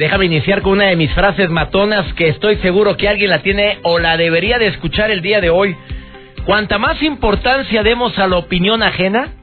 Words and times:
Déjame 0.00 0.24
iniciar 0.24 0.62
con 0.62 0.72
una 0.72 0.86
de 0.86 0.96
mis 0.96 1.12
frases 1.12 1.50
matonas 1.50 2.14
que 2.14 2.28
estoy 2.28 2.56
seguro 2.62 2.96
que 2.96 3.06
alguien 3.06 3.28
la 3.28 3.42
tiene 3.42 3.80
o 3.82 3.98
la 3.98 4.16
debería 4.16 4.56
de 4.56 4.68
escuchar 4.68 5.10
el 5.10 5.20
día 5.20 5.42
de 5.42 5.50
hoy. 5.50 5.76
Cuanta 6.46 6.78
más 6.78 7.02
importancia 7.02 7.82
demos 7.82 8.18
a 8.18 8.26
la 8.26 8.38
opinión 8.38 8.82
ajena, 8.82 9.34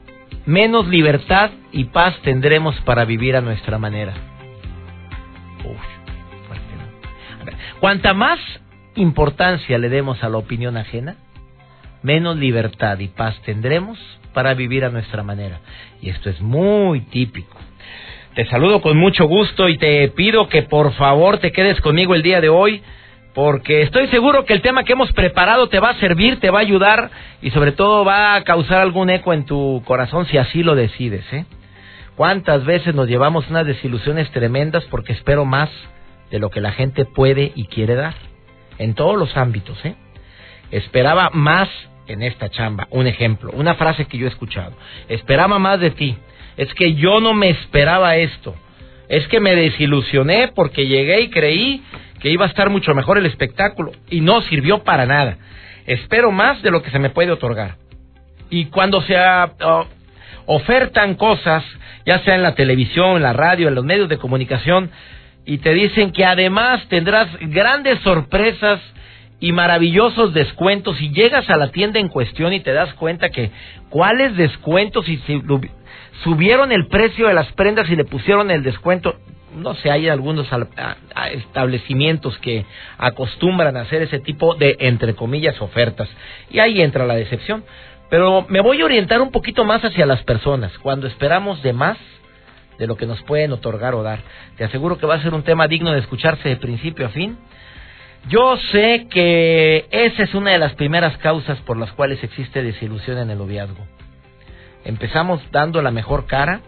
menos 0.46 0.88
libertad 0.88 1.52
y 1.70 1.84
paz 1.84 2.18
tendremos 2.24 2.74
para 2.80 3.04
vivir 3.04 3.36
a 3.36 3.40
nuestra 3.40 3.78
manera. 3.78 4.14
Cuanta 7.78 8.12
más 8.12 8.40
importancia 8.96 9.78
le 9.78 9.88
demos 9.88 10.24
a 10.24 10.28
la 10.28 10.38
opinión 10.38 10.76
ajena, 10.76 11.14
menos 12.02 12.36
libertad 12.36 12.98
y 12.98 13.06
paz 13.06 13.40
tendremos 13.42 13.96
para 14.34 14.54
vivir 14.54 14.84
a 14.84 14.90
nuestra 14.90 15.22
manera. 15.22 15.60
Y 16.02 16.10
esto 16.10 16.28
es 16.28 16.40
muy 16.40 17.02
típico 17.02 17.56
te 18.38 18.46
saludo 18.46 18.80
con 18.80 18.96
mucho 18.96 19.24
gusto 19.26 19.68
y 19.68 19.78
te 19.78 20.06
pido 20.10 20.48
que 20.48 20.62
por 20.62 20.92
favor 20.92 21.38
te 21.38 21.50
quedes 21.50 21.80
conmigo 21.80 22.14
el 22.14 22.22
día 22.22 22.40
de 22.40 22.48
hoy 22.48 22.84
porque 23.34 23.82
estoy 23.82 24.06
seguro 24.06 24.44
que 24.44 24.52
el 24.52 24.62
tema 24.62 24.84
que 24.84 24.92
hemos 24.92 25.10
preparado 25.12 25.68
te 25.68 25.80
va 25.80 25.90
a 25.90 25.98
servir, 25.98 26.38
te 26.38 26.48
va 26.50 26.60
a 26.60 26.62
ayudar 26.62 27.10
y 27.42 27.50
sobre 27.50 27.72
todo 27.72 28.04
va 28.04 28.36
a 28.36 28.44
causar 28.44 28.80
algún 28.80 29.10
eco 29.10 29.32
en 29.32 29.44
tu 29.44 29.82
corazón 29.84 30.24
si 30.26 30.38
así 30.38 30.62
lo 30.62 30.76
decides, 30.76 31.24
¿eh? 31.32 31.46
¿Cuántas 32.14 32.64
veces 32.64 32.94
nos 32.94 33.08
llevamos 33.08 33.50
unas 33.50 33.66
desilusiones 33.66 34.30
tremendas 34.30 34.84
porque 34.84 35.14
espero 35.14 35.44
más 35.44 35.68
de 36.30 36.38
lo 36.38 36.50
que 36.50 36.60
la 36.60 36.70
gente 36.70 37.06
puede 37.06 37.50
y 37.56 37.66
quiere 37.66 37.96
dar? 37.96 38.14
En 38.78 38.94
todos 38.94 39.18
los 39.18 39.36
ámbitos, 39.36 39.84
¿eh? 39.84 39.96
Esperaba 40.70 41.30
más 41.32 41.68
en 42.06 42.22
esta 42.22 42.50
chamba. 42.50 42.86
Un 42.92 43.08
ejemplo, 43.08 43.50
una 43.52 43.74
frase 43.74 44.04
que 44.04 44.16
yo 44.16 44.26
he 44.26 44.30
escuchado. 44.30 44.74
Esperaba 45.08 45.58
más 45.58 45.80
de 45.80 45.90
ti 45.90 46.16
es 46.58 46.74
que 46.74 46.94
yo 46.94 47.20
no 47.20 47.32
me 47.32 47.50
esperaba 47.50 48.16
esto. 48.16 48.54
Es 49.08 49.26
que 49.28 49.40
me 49.40 49.54
desilusioné 49.54 50.48
porque 50.54 50.86
llegué 50.86 51.22
y 51.22 51.30
creí 51.30 51.82
que 52.20 52.30
iba 52.30 52.44
a 52.44 52.48
estar 52.48 52.68
mucho 52.68 52.94
mejor 52.94 53.16
el 53.16 53.26
espectáculo 53.26 53.92
y 54.10 54.20
no 54.20 54.42
sirvió 54.42 54.82
para 54.82 55.06
nada. 55.06 55.38
Espero 55.86 56.32
más 56.32 56.60
de 56.60 56.70
lo 56.70 56.82
que 56.82 56.90
se 56.90 56.98
me 56.98 57.10
puede 57.10 57.30
otorgar. 57.30 57.76
Y 58.50 58.66
cuando 58.66 59.00
se 59.02 59.16
ah, 59.16 59.52
ah, 59.60 59.84
ofertan 60.46 61.14
cosas, 61.14 61.64
ya 62.04 62.18
sea 62.24 62.34
en 62.34 62.42
la 62.42 62.56
televisión, 62.56 63.16
en 63.16 63.22
la 63.22 63.32
radio, 63.32 63.68
en 63.68 63.74
los 63.76 63.84
medios 63.84 64.08
de 64.08 64.18
comunicación, 64.18 64.90
y 65.46 65.58
te 65.58 65.72
dicen 65.72 66.10
que 66.10 66.24
además 66.24 66.86
tendrás 66.88 67.28
grandes 67.40 68.00
sorpresas 68.00 68.80
y 69.40 69.52
maravillosos 69.52 70.34
descuentos 70.34 71.00
y 71.00 71.10
llegas 71.10 71.48
a 71.48 71.56
la 71.56 71.70
tienda 71.70 72.00
en 72.00 72.08
cuestión 72.08 72.52
y 72.52 72.60
te 72.60 72.72
das 72.72 72.92
cuenta 72.94 73.30
que 73.30 73.50
cuáles 73.88 74.36
descuentos 74.36 75.08
y 75.08 75.18
subieron 76.22 76.72
el 76.72 76.86
precio 76.86 77.28
de 77.28 77.34
las 77.34 77.50
prendas 77.52 77.88
y 77.90 77.96
le 77.96 78.04
pusieron 78.04 78.50
el 78.50 78.62
descuento. 78.62 79.16
No 79.54 79.74
sé, 79.74 79.90
hay 79.90 80.08
algunos 80.08 80.46
establecimientos 81.32 82.38
que 82.38 82.64
acostumbran 82.98 83.76
a 83.76 83.82
hacer 83.82 84.02
ese 84.02 84.18
tipo 84.18 84.54
de, 84.54 84.76
entre 84.80 85.14
comillas, 85.14 85.60
ofertas. 85.60 86.08
Y 86.50 86.58
ahí 86.58 86.80
entra 86.80 87.06
la 87.06 87.14
decepción. 87.14 87.64
Pero 88.10 88.46
me 88.48 88.60
voy 88.60 88.80
a 88.80 88.84
orientar 88.84 89.20
un 89.20 89.30
poquito 89.30 89.64
más 89.64 89.84
hacia 89.84 90.06
las 90.06 90.22
personas. 90.22 90.76
Cuando 90.78 91.06
esperamos 91.06 91.62
de 91.62 91.72
más 91.72 91.98
de 92.78 92.86
lo 92.86 92.96
que 92.96 93.06
nos 93.06 93.22
pueden 93.22 93.52
otorgar 93.52 93.94
o 93.94 94.02
dar. 94.02 94.20
Te 94.56 94.64
aseguro 94.64 94.98
que 94.98 95.06
va 95.06 95.16
a 95.16 95.22
ser 95.22 95.34
un 95.34 95.42
tema 95.42 95.66
digno 95.66 95.92
de 95.92 95.98
escucharse 95.98 96.48
de 96.48 96.56
principio 96.56 97.06
a 97.06 97.10
fin. 97.10 97.36
Yo 98.28 98.56
sé 98.72 99.06
que 99.10 99.86
esa 99.90 100.22
es 100.22 100.34
una 100.34 100.52
de 100.52 100.58
las 100.58 100.74
primeras 100.74 101.16
causas 101.18 101.58
por 101.60 101.76
las 101.76 101.92
cuales 101.92 102.22
existe 102.22 102.62
desilusión 102.62 103.18
en 103.18 103.30
el 103.30 103.38
noviazgo. 103.38 103.84
Empezamos 104.88 105.42
dando 105.52 105.82
la 105.82 105.90
mejor 105.90 106.24
cara, 106.24 106.62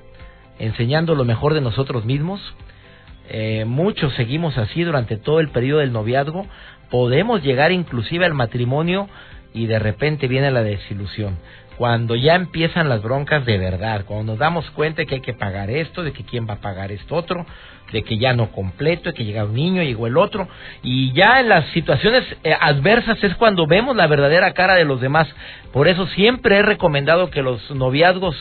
enseñando 0.59 1.15
lo 1.15 1.25
mejor 1.25 1.55
de 1.55 1.63
nosotros 1.63 2.05
mismos. 2.05 2.39
Eh, 3.31 3.65
muchos 3.67 4.13
seguimos 4.13 4.59
así 4.59 4.83
durante 4.83 5.17
todo 5.17 5.41
el 5.41 5.49
periodo 5.49 5.81
del 5.81 5.91
noviazgo. 5.91 6.47
Podemos 6.91 7.43
llegar 7.43 7.73
inclusive 7.73 8.27
al 8.27 8.35
matrimonio 8.35 9.09
y 9.55 9.65
de 9.65 9.79
repente 9.79 10.29
viene 10.29 10.51
la 10.51 10.63
desilusión. 10.63 11.39
Cuando 11.81 12.15
ya 12.15 12.35
empiezan 12.35 12.91
las 12.91 13.01
broncas 13.01 13.47
de 13.47 13.57
verdad, 13.57 14.05
cuando 14.05 14.33
nos 14.33 14.39
damos 14.39 14.71
cuenta 14.73 15.01
de 15.01 15.07
que 15.07 15.15
hay 15.15 15.21
que 15.23 15.33
pagar 15.33 15.71
esto, 15.71 16.03
de 16.03 16.13
que 16.13 16.25
quién 16.25 16.47
va 16.47 16.53
a 16.53 16.61
pagar 16.61 16.93
esto 16.93 17.15
otro, 17.15 17.47
de 17.91 18.03
que 18.03 18.19
ya 18.19 18.35
no 18.35 18.53
completo, 18.53 19.09
de 19.09 19.15
que 19.15 19.25
llega 19.25 19.47
un 19.47 19.55
niño, 19.55 19.83
llegó 19.83 20.07
el 20.07 20.19
otro, 20.19 20.47
y 20.83 21.11
ya 21.15 21.41
en 21.41 21.49
las 21.49 21.65
situaciones 21.69 22.23
eh, 22.45 22.55
adversas 22.61 23.25
es 23.25 23.35
cuando 23.37 23.67
vemos 23.67 23.97
la 23.97 24.07
verdadera 24.09 24.53
cara 24.53 24.75
de 24.75 24.85
los 24.85 25.01
demás. 25.01 25.27
Por 25.73 25.89
eso 25.89 26.07
siempre 26.09 26.59
he 26.59 26.63
recomendado 26.63 27.31
que 27.31 27.41
los 27.41 27.71
noviazgos, 27.71 28.37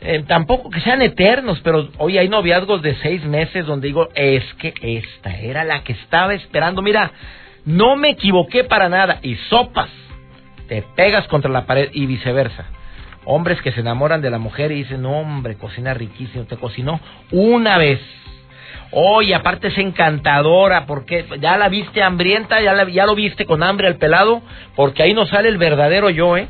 eh, 0.00 0.22
tampoco 0.28 0.70
que 0.70 0.82
sean 0.82 1.02
eternos, 1.02 1.60
pero 1.64 1.88
hoy 1.98 2.16
hay 2.16 2.28
noviazgos 2.28 2.80
de 2.80 2.94
seis 3.02 3.24
meses 3.24 3.66
donde 3.66 3.88
digo, 3.88 4.08
es 4.14 4.44
que 4.60 4.72
esta 4.80 5.36
era 5.36 5.64
la 5.64 5.82
que 5.82 5.94
estaba 5.94 6.32
esperando, 6.32 6.80
mira, 6.80 7.10
no 7.64 7.96
me 7.96 8.10
equivoqué 8.10 8.62
para 8.62 8.88
nada, 8.88 9.18
y 9.20 9.34
sopas, 9.50 9.90
te 10.72 10.80
pegas 10.80 11.28
contra 11.28 11.50
la 11.50 11.66
pared 11.66 11.90
y 11.92 12.06
viceversa. 12.06 12.64
Hombres 13.26 13.60
que 13.60 13.72
se 13.72 13.80
enamoran 13.80 14.22
de 14.22 14.30
la 14.30 14.38
mujer 14.38 14.72
y 14.72 14.76
dicen, 14.76 15.04
hombre, 15.04 15.56
cocina 15.56 15.92
riquísimo, 15.92 16.44
te 16.44 16.56
cocinó 16.56 16.98
una 17.30 17.76
vez 17.76 18.00
Oye, 18.94 19.34
aparte 19.34 19.68
es 19.68 19.78
encantadora, 19.78 20.84
porque 20.84 21.26
ya 21.40 21.56
la 21.56 21.70
viste 21.70 22.02
hambrienta, 22.02 22.60
ya, 22.60 22.86
ya 22.88 23.06
lo 23.06 23.14
viste 23.14 23.46
con 23.46 23.62
hambre 23.62 23.86
al 23.86 23.96
pelado, 23.96 24.42
porque 24.76 25.02
ahí 25.02 25.14
nos 25.14 25.30
sale 25.30 25.48
el 25.48 25.56
verdadero 25.56 26.10
yo, 26.10 26.36
¿eh? 26.36 26.48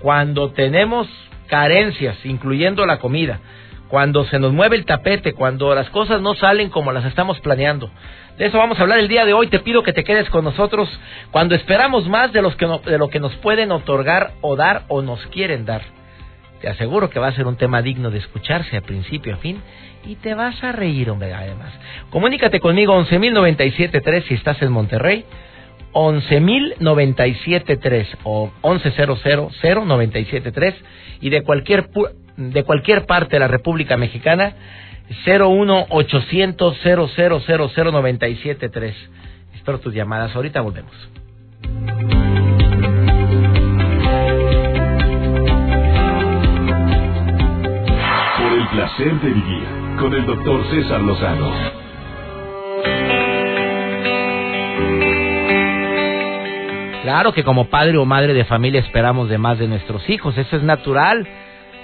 Cuando 0.00 0.50
tenemos 0.50 1.08
carencias, 1.48 2.16
incluyendo 2.24 2.86
la 2.86 3.00
comida, 3.00 3.40
cuando 3.88 4.24
se 4.26 4.38
nos 4.38 4.52
mueve 4.52 4.76
el 4.76 4.84
tapete, 4.84 5.32
cuando 5.32 5.74
las 5.74 5.90
cosas 5.90 6.20
no 6.20 6.36
salen 6.36 6.70
como 6.70 6.92
las 6.92 7.04
estamos 7.06 7.40
planeando. 7.40 7.90
De 8.40 8.46
eso 8.46 8.56
vamos 8.56 8.78
a 8.78 8.82
hablar 8.82 9.00
el 9.00 9.08
día 9.08 9.26
de 9.26 9.34
hoy. 9.34 9.48
Te 9.48 9.58
pido 9.58 9.82
que 9.82 9.92
te 9.92 10.02
quedes 10.02 10.30
con 10.30 10.46
nosotros 10.46 10.88
cuando 11.30 11.54
esperamos 11.54 12.08
más 12.08 12.32
de, 12.32 12.40
los 12.40 12.56
que 12.56 12.66
de 12.86 12.96
lo 12.96 13.10
que 13.10 13.20
nos 13.20 13.36
pueden 13.36 13.70
otorgar 13.70 14.30
o 14.40 14.56
dar 14.56 14.84
o 14.88 15.02
nos 15.02 15.20
quieren 15.26 15.66
dar. 15.66 15.82
Te 16.62 16.70
aseguro 16.70 17.10
que 17.10 17.18
va 17.18 17.26
a 17.26 17.32
ser 17.32 17.46
un 17.46 17.56
tema 17.56 17.82
digno 17.82 18.10
de 18.10 18.16
escucharse 18.16 18.78
a 18.78 18.80
principio 18.80 19.34
a 19.34 19.36
fin 19.36 19.60
y 20.06 20.14
te 20.14 20.32
vas 20.32 20.64
a 20.64 20.72
reír, 20.72 21.10
hombre, 21.10 21.34
además. 21.34 21.70
Comunícate 22.08 22.60
conmigo 22.60 22.98
11.097.3 22.98 24.24
si 24.26 24.32
estás 24.32 24.62
en 24.62 24.72
Monterrey, 24.72 25.26
11.097.3 25.92 28.06
o 28.24 28.50
11.000.973 28.62 30.74
y 31.20 31.28
de 31.28 31.42
cualquier, 31.42 31.90
de 32.38 32.64
cualquier 32.64 33.04
parte 33.04 33.36
de 33.36 33.40
la 33.40 33.48
República 33.48 33.98
Mexicana, 33.98 34.54
01800 35.24 36.76
0000973. 36.82 38.94
Espero 39.54 39.80
tus 39.80 39.94
llamadas. 39.94 40.34
Ahorita 40.34 40.60
volvemos. 40.60 40.92
Por 48.38 48.52
el 48.52 48.68
placer 48.68 49.20
de 49.20 49.28
vivir 49.28 49.64
con 49.98 50.14
el 50.14 50.24
doctor 50.24 50.64
César 50.70 51.00
Lozano. 51.02 51.50
Claro 57.02 57.32
que 57.32 57.44
como 57.44 57.70
padre 57.70 57.98
o 57.98 58.04
madre 58.04 58.34
de 58.34 58.44
familia 58.44 58.80
esperamos 58.80 59.28
de 59.28 59.38
más 59.38 59.58
de 59.58 59.66
nuestros 59.66 60.08
hijos, 60.08 60.38
eso 60.38 60.56
es 60.56 60.62
natural. 60.62 61.26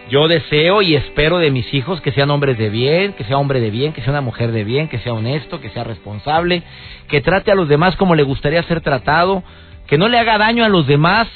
Yo 0.08 0.28
deseo 0.28 0.82
y 0.82 0.94
espero 0.94 1.38
de 1.38 1.50
mis 1.50 1.74
hijos 1.74 2.00
que 2.00 2.12
sean 2.12 2.30
hombres 2.30 2.56
de 2.58 2.70
bien, 2.70 3.14
que 3.14 3.24
sea 3.24 3.38
hombre 3.38 3.60
de 3.60 3.70
bien, 3.70 3.92
que 3.92 4.02
sea 4.02 4.12
una 4.12 4.20
mujer 4.20 4.52
de 4.52 4.62
bien, 4.62 4.86
que 4.86 5.00
sea 5.00 5.12
honesto, 5.12 5.60
que 5.60 5.70
sea 5.70 5.82
responsable, 5.82 6.62
que 7.08 7.20
trate 7.20 7.50
a 7.50 7.56
los 7.56 7.68
demás 7.68 7.96
como 7.96 8.14
le 8.14 8.22
gustaría 8.22 8.62
ser 8.62 8.82
tratado, 8.82 9.42
que 9.88 9.98
no 9.98 10.08
le 10.08 10.18
haga 10.20 10.38
daño 10.38 10.64
a 10.64 10.68
los 10.68 10.86
demás, 10.86 11.26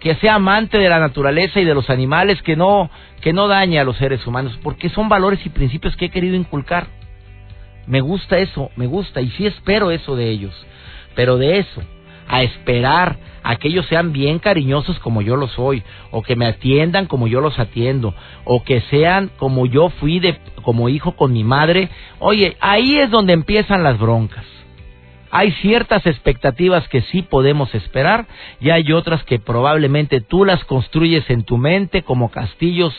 que 0.00 0.14
sea 0.16 0.36
amante 0.36 0.78
de 0.78 0.88
la 0.88 1.00
naturaleza 1.00 1.60
y 1.60 1.66
de 1.66 1.74
los 1.74 1.90
animales, 1.90 2.40
que 2.40 2.56
no, 2.56 2.90
que 3.20 3.34
no 3.34 3.46
dañe 3.46 3.78
a 3.78 3.84
los 3.84 3.98
seres 3.98 4.26
humanos, 4.26 4.58
porque 4.62 4.88
son 4.88 5.10
valores 5.10 5.44
y 5.44 5.50
principios 5.50 5.94
que 5.94 6.06
he 6.06 6.10
querido 6.10 6.34
inculcar. 6.34 6.86
Me 7.86 8.00
gusta 8.00 8.38
eso, 8.38 8.70
me 8.76 8.86
gusta, 8.86 9.20
y 9.20 9.30
sí 9.32 9.46
espero 9.46 9.90
eso 9.90 10.16
de 10.16 10.30
ellos. 10.30 10.66
Pero 11.14 11.36
de 11.36 11.58
eso, 11.58 11.82
a 12.28 12.42
esperar 12.42 13.16
a 13.42 13.56
que 13.56 13.68
ellos 13.68 13.86
sean 13.86 14.12
bien 14.12 14.38
cariñosos 14.38 14.98
como 15.00 15.20
yo 15.20 15.36
lo 15.36 15.48
soy, 15.48 15.82
o 16.10 16.22
que 16.22 16.34
me 16.34 16.46
atiendan 16.46 17.06
como 17.06 17.28
yo 17.28 17.40
los 17.40 17.58
atiendo, 17.58 18.14
o 18.44 18.64
que 18.64 18.80
sean 18.82 19.30
como 19.36 19.66
yo 19.66 19.90
fui 19.90 20.18
de 20.18 20.38
como 20.62 20.88
hijo 20.88 21.14
con 21.14 21.32
mi 21.32 21.44
madre. 21.44 21.90
Oye, 22.18 22.56
ahí 22.60 22.96
es 22.96 23.10
donde 23.10 23.34
empiezan 23.34 23.82
las 23.82 23.98
broncas. 23.98 24.46
Hay 25.30 25.50
ciertas 25.60 26.06
expectativas 26.06 26.88
que 26.88 27.02
sí 27.02 27.22
podemos 27.22 27.74
esperar 27.74 28.26
y 28.60 28.70
hay 28.70 28.92
otras 28.92 29.24
que 29.24 29.38
probablemente 29.38 30.20
tú 30.20 30.44
las 30.44 30.64
construyes 30.64 31.28
en 31.28 31.42
tu 31.42 31.58
mente 31.58 32.02
como 32.02 32.30
castillos 32.30 32.94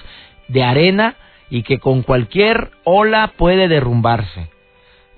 de 0.48 0.64
arena 0.64 1.16
y 1.50 1.64
que 1.64 1.80
con 1.80 2.02
cualquier 2.02 2.72
ola 2.84 3.34
puede 3.38 3.68
derrumbarse. 3.68 4.50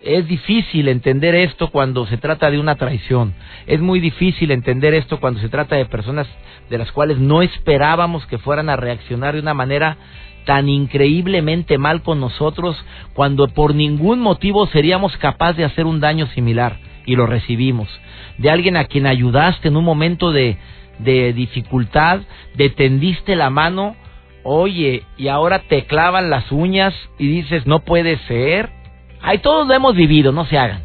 Es 0.02 0.28
difícil 0.28 0.88
entender 0.90 1.34
esto 1.36 1.70
cuando 1.70 2.06
se 2.06 2.18
trata 2.18 2.52
de 2.52 2.60
una 2.60 2.76
traición. 2.76 3.34
Es 3.66 3.82
muy 3.82 4.00
difícil 4.00 4.52
entender 4.52 4.94
esto 4.94 5.20
cuando 5.20 5.40
se 5.40 5.50
trata 5.50 5.76
de 5.76 5.86
personas 5.86 6.28
de 6.70 6.78
las 6.78 6.92
cuales 6.92 7.18
no 7.18 7.42
esperábamos 7.42 8.26
que 8.28 8.38
fueran 8.38 8.70
a 8.70 8.76
reaccionar 8.76 9.34
de 9.34 9.42
una 9.42 9.54
manera 9.54 9.98
tan 10.46 10.70
increíblemente 10.70 11.78
mal 11.78 12.04
con 12.04 12.22
nosotros 12.22 12.78
cuando 13.14 13.50
por 13.50 13.76
ningún 13.76 14.20
motivo 14.20 14.66
seríamos 14.68 15.18
capaces 15.18 15.58
de 15.58 15.66
hacer 15.66 15.86
un 15.86 16.00
daño 16.00 16.28
similar 16.28 16.78
y 17.06 17.16
lo 17.16 17.26
recibimos. 17.26 17.90
De 18.38 18.50
alguien 18.50 18.78
a 18.78 18.86
quien 18.86 19.08
ayudaste 19.08 19.68
en 19.68 19.78
un 19.78 19.84
momento 19.84 20.32
de, 20.32 20.58
de 21.00 21.34
dificultad, 21.34 22.22
de 22.56 22.70
tendiste 22.70 23.36
la 23.36 23.50
mano, 23.50 23.96
oye, 24.44 25.04
y 25.18 25.28
ahora 25.28 25.64
te 25.68 25.86
clavan 25.86 26.30
las 26.30 26.52
uñas 26.52 26.94
y 27.18 27.28
dices, 27.28 27.66
no 27.66 27.80
puede 27.80 28.18
ser. 28.28 28.77
Ahí 29.22 29.40
todos 29.40 29.68
lo 29.68 29.74
hemos 29.74 29.96
vivido, 29.96 30.32
no 30.32 30.46
se 30.46 30.58
hagan. 30.58 30.84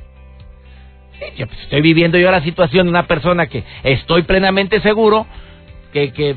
Pues, 1.18 1.50
estoy 1.62 1.80
viviendo 1.80 2.18
yo 2.18 2.30
la 2.30 2.42
situación 2.42 2.86
de 2.86 2.90
una 2.90 3.06
persona 3.06 3.46
que 3.46 3.64
estoy 3.84 4.22
plenamente 4.22 4.80
seguro 4.80 5.26
que, 5.92 6.12
que 6.12 6.36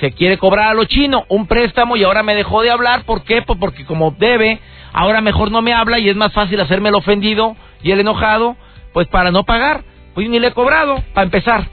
se 0.00 0.12
quiere 0.12 0.38
cobrar 0.38 0.68
a 0.68 0.74
lo 0.74 0.84
chino 0.84 1.24
un 1.28 1.46
préstamo 1.46 1.96
y 1.96 2.04
ahora 2.04 2.22
me 2.22 2.34
dejó 2.34 2.62
de 2.62 2.70
hablar. 2.70 3.04
¿Por 3.04 3.24
qué? 3.24 3.42
Pues 3.42 3.58
porque 3.58 3.84
como 3.84 4.12
debe, 4.12 4.60
ahora 4.92 5.20
mejor 5.20 5.50
no 5.50 5.62
me 5.62 5.72
habla 5.72 5.98
y 5.98 6.08
es 6.08 6.16
más 6.16 6.32
fácil 6.32 6.60
hacerme 6.60 6.90
el 6.90 6.94
ofendido 6.94 7.56
y 7.82 7.90
el 7.90 8.00
enojado, 8.00 8.56
pues 8.92 9.08
para 9.08 9.30
no 9.30 9.44
pagar. 9.44 9.84
Pues 10.14 10.28
ni 10.28 10.38
le 10.38 10.48
he 10.48 10.52
cobrado, 10.52 11.02
para 11.14 11.24
empezar. 11.24 11.66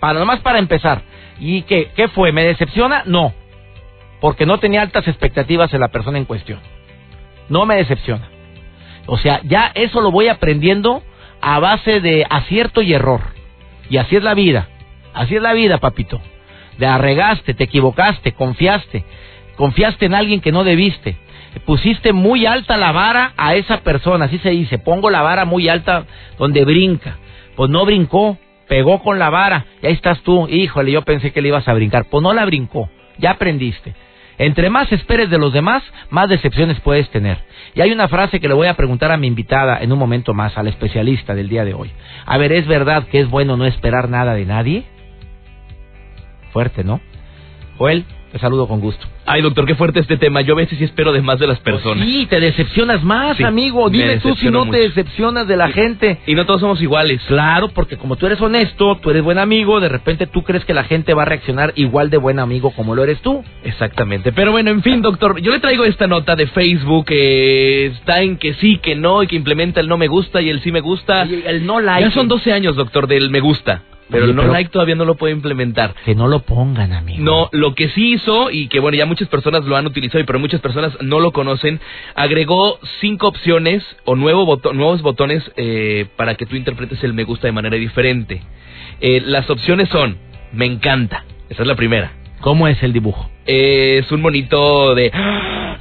Para 0.00 0.18
nomás 0.18 0.40
para 0.40 0.58
empezar. 0.58 1.02
¿Y 1.38 1.62
qué, 1.62 1.90
qué 1.94 2.08
fue? 2.08 2.32
¿Me 2.32 2.44
decepciona? 2.44 3.02
No. 3.06 3.32
Porque 4.20 4.46
no 4.46 4.58
tenía 4.58 4.82
altas 4.82 5.06
expectativas 5.08 5.72
en 5.74 5.80
la 5.80 5.88
persona 5.88 6.18
en 6.18 6.24
cuestión. 6.24 6.60
No 7.48 7.66
me 7.66 7.76
decepciona. 7.76 8.28
O 9.06 9.18
sea, 9.18 9.40
ya 9.44 9.72
eso 9.74 10.00
lo 10.00 10.10
voy 10.10 10.28
aprendiendo 10.28 11.02
a 11.40 11.58
base 11.58 12.00
de 12.00 12.26
acierto 12.28 12.82
y 12.82 12.94
error. 12.94 13.20
Y 13.90 13.96
así 13.96 14.16
es 14.16 14.22
la 14.22 14.34
vida. 14.34 14.68
Así 15.12 15.36
es 15.36 15.42
la 15.42 15.52
vida, 15.52 15.78
papito. 15.78 16.20
De 16.78 16.86
arregaste, 16.86 17.54
te 17.54 17.64
equivocaste, 17.64 18.32
confiaste. 18.32 19.04
Confiaste 19.56 20.06
en 20.06 20.14
alguien 20.14 20.40
que 20.40 20.52
no 20.52 20.64
debiste. 20.64 21.16
Pusiste 21.66 22.12
muy 22.12 22.46
alta 22.46 22.78
la 22.78 22.92
vara 22.92 23.34
a 23.36 23.54
esa 23.54 23.80
persona, 23.80 24.24
así 24.24 24.38
se 24.38 24.50
dice. 24.50 24.78
Pongo 24.78 25.10
la 25.10 25.20
vara 25.20 25.44
muy 25.44 25.68
alta 25.68 26.06
donde 26.38 26.64
brinca. 26.64 27.18
Pues 27.56 27.70
no 27.70 27.84
brincó, 27.84 28.38
pegó 28.68 29.02
con 29.02 29.18
la 29.18 29.28
vara. 29.28 29.66
Y 29.82 29.86
ahí 29.86 29.92
estás 29.92 30.22
tú. 30.22 30.48
Híjole, 30.48 30.92
yo 30.92 31.02
pensé 31.02 31.32
que 31.32 31.42
le 31.42 31.48
ibas 31.48 31.68
a 31.68 31.74
brincar. 31.74 32.06
Pues 32.06 32.22
no 32.22 32.32
la 32.32 32.46
brincó. 32.46 32.88
Ya 33.18 33.32
aprendiste. 33.32 33.94
Entre 34.42 34.70
más 34.70 34.90
esperes 34.90 35.30
de 35.30 35.38
los 35.38 35.52
demás, 35.52 35.84
más 36.10 36.28
decepciones 36.28 36.80
puedes 36.80 37.08
tener. 37.10 37.38
Y 37.76 37.80
hay 37.80 37.92
una 37.92 38.08
frase 38.08 38.40
que 38.40 38.48
le 38.48 38.54
voy 38.54 38.66
a 38.66 38.74
preguntar 38.74 39.12
a 39.12 39.16
mi 39.16 39.28
invitada 39.28 39.78
en 39.80 39.92
un 39.92 40.00
momento 40.00 40.34
más, 40.34 40.58
al 40.58 40.66
especialista 40.66 41.32
del 41.36 41.48
día 41.48 41.64
de 41.64 41.74
hoy. 41.74 41.92
A 42.26 42.38
ver, 42.38 42.50
¿es 42.50 42.66
verdad 42.66 43.06
que 43.06 43.20
es 43.20 43.30
bueno 43.30 43.56
no 43.56 43.66
esperar 43.66 44.08
nada 44.08 44.34
de 44.34 44.44
nadie? 44.44 44.82
Fuerte, 46.52 46.82
¿no? 46.82 47.00
Joel, 47.78 48.04
te 48.32 48.38
saludo 48.38 48.66
con 48.66 48.80
gusto. 48.80 49.06
Ay, 49.26 49.42
doctor, 49.42 49.66
qué 49.66 49.74
fuerte 49.74 50.00
este 50.00 50.16
tema. 50.16 50.40
Yo 50.40 50.54
a 50.54 50.56
veces 50.56 50.78
sí 50.78 50.84
espero 50.84 51.12
de 51.12 51.20
más 51.20 51.38
de 51.38 51.46
las 51.46 51.60
pues 51.60 51.74
personas. 51.74 52.08
sí, 52.08 52.26
te 52.30 52.40
decepcionas 52.40 53.04
más, 53.04 53.38
amigo. 53.42 53.90
Dime 53.90 54.20
tú 54.20 54.34
si 54.36 54.48
no 54.48 54.68
te 54.70 54.78
decepcionas 54.78 55.46
de 55.46 55.56
la 55.58 55.68
gente. 55.68 56.18
Y 56.26 56.34
no 56.34 56.46
todos 56.46 56.62
somos 56.62 56.80
iguales. 56.80 57.20
Claro, 57.28 57.68
porque 57.68 57.98
como 57.98 58.16
tú 58.16 58.24
eres 58.24 58.40
honesto, 58.40 58.96
tú 59.02 59.10
eres 59.10 59.22
buen 59.22 59.36
amigo, 59.36 59.80
de 59.80 59.90
repente 59.90 60.26
tú 60.26 60.42
crees 60.44 60.64
que 60.64 60.72
la 60.72 60.84
gente 60.84 61.12
va 61.12 61.22
a 61.22 61.26
reaccionar 61.26 61.74
igual 61.76 62.08
de 62.08 62.16
buen 62.16 62.38
amigo 62.38 62.70
como 62.70 62.94
lo 62.94 63.04
eres 63.04 63.20
tú. 63.20 63.44
Exactamente. 63.64 64.32
Pero 64.32 64.50
bueno, 64.50 64.70
en 64.70 64.82
fin, 64.82 65.02
doctor, 65.02 65.38
yo 65.42 65.52
le 65.52 65.60
traigo 65.60 65.84
esta 65.84 66.06
nota 66.06 66.34
de 66.34 66.46
Facebook 66.46 67.04
que 67.04 67.86
está 67.86 68.22
en 68.22 68.38
que 68.38 68.54
sí, 68.54 68.78
que 68.78 68.94
no, 68.94 69.22
y 69.22 69.26
que 69.26 69.36
implementa 69.36 69.80
el 69.80 69.88
no 69.88 69.98
me 69.98 70.08
gusta 70.08 70.40
y 70.40 70.48
el 70.48 70.62
sí 70.62 70.72
me 70.72 70.80
gusta. 70.80 71.24
el 71.24 71.66
no 71.66 71.80
like. 71.80 72.08
Ya 72.08 72.14
son 72.14 72.28
12 72.28 72.50
años, 72.50 72.76
doctor, 72.76 73.06
del 73.06 73.28
me 73.28 73.40
gusta. 73.40 73.82
Pero 74.12 74.26
el 74.26 74.36
no 74.36 74.44
like 74.44 74.70
todavía 74.70 74.94
no 74.94 75.04
lo 75.04 75.16
puede 75.16 75.32
implementar. 75.32 75.94
Que 76.04 76.14
no 76.14 76.28
lo 76.28 76.40
pongan, 76.40 76.92
amigo. 76.92 77.24
No, 77.24 77.48
lo 77.52 77.74
que 77.74 77.88
sí 77.88 78.12
hizo, 78.12 78.50
y 78.50 78.68
que 78.68 78.78
bueno, 78.78 78.96
ya 78.96 79.06
muchas 79.06 79.28
personas 79.28 79.64
lo 79.64 79.76
han 79.76 79.86
utilizado, 79.86 80.24
pero 80.26 80.38
muchas 80.38 80.60
personas 80.60 80.96
no 81.00 81.18
lo 81.18 81.32
conocen, 81.32 81.80
agregó 82.14 82.78
cinco 83.00 83.28
opciones 83.28 83.82
o 84.04 84.14
nuevo 84.14 84.60
nuevos 84.74 85.02
botones 85.02 85.42
eh, 85.56 86.06
para 86.16 86.34
que 86.34 86.46
tú 86.46 86.56
interpretes 86.56 87.02
el 87.02 87.14
me 87.14 87.24
gusta 87.24 87.48
de 87.48 87.52
manera 87.52 87.76
diferente. 87.76 88.42
Eh, 89.00 89.22
las 89.24 89.48
opciones 89.48 89.88
son, 89.88 90.18
me 90.52 90.66
encanta, 90.66 91.24
esa 91.48 91.62
es 91.62 91.68
la 91.68 91.74
primera. 91.74 92.12
¿Cómo 92.40 92.68
es 92.68 92.82
el 92.82 92.92
dibujo? 92.92 93.30
es 93.44 94.12
un 94.12 94.20
monito 94.20 94.94
de... 94.94 95.10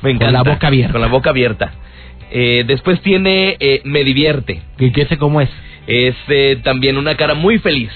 me 0.02 0.12
encanta. 0.12 0.26
Con 0.26 0.34
la 0.34 0.44
boca 0.44 0.68
abierta. 0.68 0.92
Con 0.94 1.02
la 1.02 1.08
boca 1.08 1.30
abierta. 1.30 1.74
Eh, 2.32 2.64
después 2.66 3.02
tiene 3.02 3.58
me 3.84 4.04
divierte. 4.04 4.62
¿Y 4.80 4.92
qué 4.92 5.06
sé 5.06 5.18
cómo 5.18 5.42
es? 5.42 5.50
Es 5.86 6.16
también 6.64 6.98
una 6.98 7.18
cara 7.18 7.36
muy 7.36 7.60
feliz. 7.60 7.92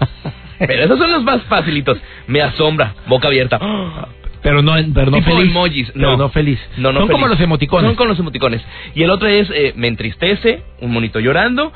Pero 0.58 0.84
esos 0.84 0.98
son 0.98 1.12
los 1.12 1.22
más 1.22 1.42
facilitos. 1.42 1.98
Me 2.26 2.42
asombra, 2.42 2.94
boca 3.06 3.28
abierta. 3.28 3.58
Pero 4.42 4.62
no, 4.62 4.72
pero 4.94 5.10
no 5.10 5.22
feliz. 5.22 5.50
emojis. 5.50 5.96
No. 5.96 6.16
no 6.16 6.28
feliz. 6.30 6.60
No, 6.76 6.92
no 6.92 7.00
son 7.00 7.08
como 7.08 7.28
los 7.28 7.40
emoticones. 7.40 7.88
Son 7.88 7.96
con 7.96 8.08
los 8.08 8.18
emoticones. 8.18 8.62
Y 8.94 9.02
el 9.02 9.10
otro 9.10 9.28
es 9.28 9.48
eh, 9.50 9.72
me 9.76 9.88
entristece, 9.88 10.62
un 10.80 10.92
monito 10.92 11.20
llorando. 11.20 11.72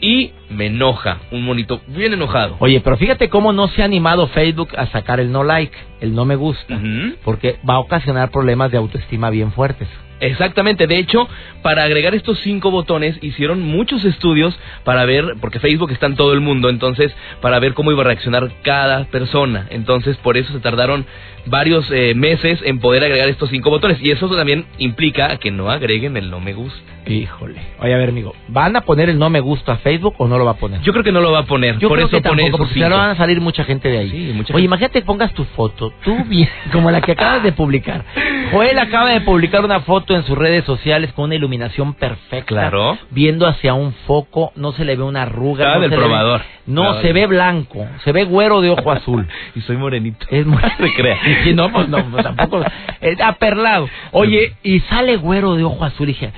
Y 0.00 0.32
me 0.50 0.66
enoja, 0.66 1.18
un 1.30 1.44
monito 1.44 1.80
bien 1.86 2.12
enojado. 2.12 2.56
Oye, 2.58 2.80
pero 2.80 2.96
fíjate 2.96 3.28
cómo 3.30 3.52
no 3.52 3.68
se 3.68 3.80
ha 3.80 3.84
animado 3.84 4.26
Facebook 4.28 4.70
a 4.76 4.86
sacar 4.88 5.18
el 5.18 5.32
no 5.32 5.44
like, 5.44 5.74
el 6.00 6.14
no 6.14 6.24
me 6.24 6.36
gusta. 6.36 6.78
Porque 7.24 7.58
va 7.68 7.74
a 7.74 7.78
ocasionar 7.78 8.30
problemas 8.30 8.70
de 8.70 8.78
autoestima 8.78 9.30
bien 9.30 9.52
fuertes. 9.52 9.88
Exactamente, 10.26 10.86
de 10.86 10.98
hecho, 10.98 11.28
para 11.62 11.84
agregar 11.84 12.14
estos 12.14 12.38
cinco 12.40 12.70
botones 12.70 13.18
hicieron 13.22 13.62
muchos 13.62 14.04
estudios 14.04 14.58
para 14.84 15.04
ver, 15.04 15.34
porque 15.40 15.60
Facebook 15.60 15.90
está 15.90 16.06
en 16.06 16.16
todo 16.16 16.32
el 16.32 16.40
mundo, 16.40 16.68
entonces, 16.68 17.14
para 17.40 17.58
ver 17.58 17.74
cómo 17.74 17.92
iba 17.92 18.02
a 18.02 18.06
reaccionar 18.06 18.50
cada 18.62 19.04
persona. 19.04 19.66
Entonces, 19.70 20.16
por 20.18 20.36
eso 20.36 20.52
se 20.52 20.60
tardaron 20.60 21.06
varios 21.46 21.90
eh, 21.90 22.14
meses 22.14 22.60
en 22.64 22.80
poder 22.80 23.04
agregar 23.04 23.28
estos 23.28 23.50
cinco 23.50 23.70
botones. 23.70 23.98
Y 24.00 24.10
eso 24.10 24.28
también 24.34 24.64
implica 24.78 25.36
que 25.36 25.50
no 25.50 25.70
agreguen 25.70 26.16
el 26.16 26.30
no 26.30 26.40
me 26.40 26.54
gusta. 26.54 26.94
Híjole. 27.06 27.60
Oye, 27.80 27.92
a 27.92 27.98
ver, 27.98 28.08
amigo, 28.08 28.34
¿van 28.48 28.76
a 28.76 28.80
poner 28.80 29.10
el 29.10 29.18
no 29.18 29.28
me 29.28 29.40
gusta 29.40 29.72
a 29.72 29.76
Facebook 29.76 30.14
o 30.16 30.26
no 30.26 30.38
lo 30.38 30.46
va 30.46 30.52
a 30.52 30.56
poner? 30.56 30.80
Yo 30.80 30.92
creo 30.92 31.04
que 31.04 31.12
no 31.12 31.20
lo 31.20 31.32
va 31.32 31.40
a 31.40 31.44
poner. 31.44 31.78
Yo 31.78 31.88
por 31.88 31.98
creo 31.98 32.06
eso 32.06 32.16
que 32.16 32.22
tampoco, 32.22 32.56
porque 32.56 32.80
no 32.80 32.96
van 32.96 33.10
a 33.10 33.16
salir 33.16 33.42
mucha 33.42 33.64
gente 33.64 33.90
de 33.90 33.98
ahí. 33.98 34.10
Sí, 34.10 34.32
mucha 34.34 34.54
Oye, 34.54 34.64
imagínate 34.64 35.00
que 35.00 35.04
pongas 35.04 35.32
tu 35.34 35.44
foto, 35.44 35.92
tú 36.02 36.16
bien, 36.26 36.48
como 36.72 36.90
la 36.90 37.02
que 37.02 37.12
acabas 37.12 37.42
de 37.42 37.52
publicar. 37.52 38.04
Joel 38.50 38.78
acaba 38.78 39.10
de 39.10 39.20
publicar 39.20 39.64
una 39.64 39.80
foto 39.80 40.13
en 40.16 40.24
sus 40.24 40.36
redes 40.36 40.64
sociales 40.64 41.12
con 41.12 41.26
una 41.26 41.34
iluminación 41.34 41.94
perfecta. 41.94 42.46
Claro. 42.46 42.98
Viendo 43.10 43.46
hacia 43.46 43.74
un 43.74 43.92
foco, 44.06 44.52
no 44.56 44.72
se 44.72 44.84
le 44.84 44.96
ve 44.96 45.02
una 45.02 45.22
arruga. 45.22 45.74
no 45.74 45.80
del 45.80 45.90
probador. 45.90 46.42
no, 46.66 47.00
se 47.00 47.12
ve 47.12 47.26
blanco, 47.26 47.86
se 48.04 48.12
ve 48.12 48.24
güero 48.24 48.60
de 48.60 48.70
ojo 48.70 48.90
azul. 48.90 49.26
y 49.54 49.60
soy 49.62 49.76
morenito. 49.76 50.26
Es 50.30 50.46
muy... 50.46 50.60
se 50.62 50.94
crea. 50.94 51.18
y 51.46 51.54
no, 51.54 51.70
pues 51.70 51.88
no, 51.88 52.04
pues 52.10 52.22
tampoco. 52.22 52.62
Es 53.00 53.20
aperlado. 53.20 53.88
Oye, 54.12 54.54
y 54.62 54.80
sale 54.80 55.16
güero 55.16 55.56
de 55.56 55.64
ojo 55.64 55.84
azul. 55.84 56.08
Y 56.08 56.12
dije, 56.12 56.32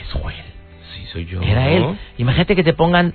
es 0.00 0.12
Joel. 0.12 0.34
Sí, 0.94 1.06
soy 1.12 1.26
yo. 1.26 1.40
Era 1.40 1.70
él. 1.70 1.96
Imagínate 2.18 2.56
que 2.56 2.64
te 2.64 2.72
pongan 2.72 3.14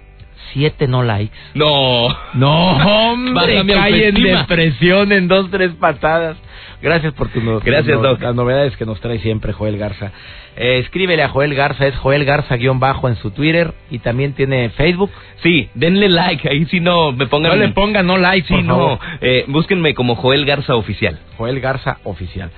siete 0.54 0.88
no 0.88 1.04
likes. 1.04 1.36
No. 1.54 2.08
No, 2.34 2.72
hombre, 3.12 3.64
cae 3.68 4.08
en 4.10 4.16
depresión 4.16 5.12
en 5.12 5.28
dos, 5.28 5.50
tres 5.52 5.72
patadas. 5.74 6.38
Gracias 6.82 7.14
por 7.14 7.28
tu 7.30 7.42
Gracias, 7.60 8.02
Doc. 8.02 8.22
las 8.22 8.36
novedades 8.36 8.78
que 8.78 8.86
nos 8.86 9.02
trae 9.02 9.20
siempre 9.20 9.52
Joel 9.52 9.78
Garza. 9.78 10.12
Eh, 10.56 10.80
escríbele 10.80 11.24
a 11.24 11.30
Joel 11.30 11.54
Garza, 11.54 11.88
es 11.88 11.96
Joel 11.98 12.24
Garza-bajo 12.24 13.10
en 13.10 13.16
su 13.18 13.32
Twitter 13.32 13.74
y 13.90 14.00
también 14.00 14.34
tiene 14.34 14.70
Facebook. 14.70 15.12
Sí, 15.44 15.70
denle 15.74 16.08
like, 16.08 16.48
ahí 16.50 16.66
si 16.66 16.80
no 16.80 17.12
me 17.12 17.28
pongan... 17.28 17.52
No 17.52 17.66
le 17.66 17.74
pongan 17.74 18.08
no 18.08 18.18
like, 18.18 18.48
sí, 18.48 18.62
no. 18.64 19.00
Eh, 19.20 19.44
búsquenme 19.48 19.94
como 19.94 20.16
Joel 20.16 20.46
Garza 20.46 20.76
Oficial. 20.76 21.20
Joel 21.38 21.60
Garza 21.60 22.00
Oficial. 22.04 22.50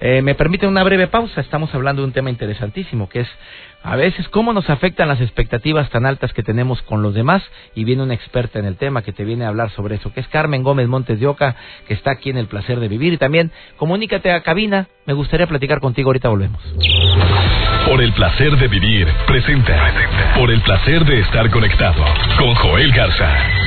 Eh, 0.00 0.22
me 0.22 0.34
permite 0.34 0.66
una 0.66 0.82
breve 0.82 1.08
pausa, 1.08 1.42
estamos 1.42 1.74
hablando 1.74 2.00
de 2.00 2.08
un 2.08 2.12
tema 2.12 2.30
interesantísimo 2.30 3.08
que 3.08 3.20
es 3.20 3.28
a 3.82 3.96
veces 3.96 4.28
cómo 4.28 4.52
nos 4.52 4.68
afectan 4.68 5.08
las 5.08 5.20
expectativas 5.20 5.88
tan 5.90 6.06
altas 6.06 6.32
que 6.32 6.42
tenemos 6.42 6.82
con 6.82 7.02
los 7.02 7.14
demás 7.14 7.42
y 7.74 7.84
viene 7.84 8.02
una 8.02 8.14
experta 8.14 8.58
en 8.58 8.66
el 8.66 8.76
tema 8.76 9.02
que 9.02 9.12
te 9.12 9.24
viene 9.24 9.44
a 9.44 9.48
hablar 9.48 9.70
sobre 9.70 9.96
eso, 9.96 10.12
que 10.12 10.20
es 10.20 10.28
Carmen 10.28 10.62
Gómez 10.62 10.88
Montes 10.88 11.18
de 11.18 11.26
Oca, 11.26 11.56
que 11.88 11.94
está 11.94 12.10
aquí 12.10 12.30
en 12.30 12.36
el 12.36 12.46
placer 12.46 12.78
de 12.78 12.88
vivir 12.88 13.12
y 13.12 13.18
también 13.18 13.50
comunícate 13.76 14.32
a 14.32 14.42
cabina, 14.42 14.88
me 15.06 15.14
gustaría 15.14 15.46
platicar 15.46 15.80
contigo, 15.80 16.10
ahorita 16.10 16.28
volvemos. 16.28 16.60
Por 17.86 18.02
el 18.02 18.12
placer 18.12 18.56
de 18.56 18.68
vivir, 18.68 19.08
presenta. 19.26 20.34
Por 20.36 20.50
el 20.50 20.60
placer 20.62 21.04
de 21.04 21.20
estar 21.20 21.50
conectado 21.50 22.04
con 22.38 22.54
Joel 22.54 22.92
Garza. 22.92 23.59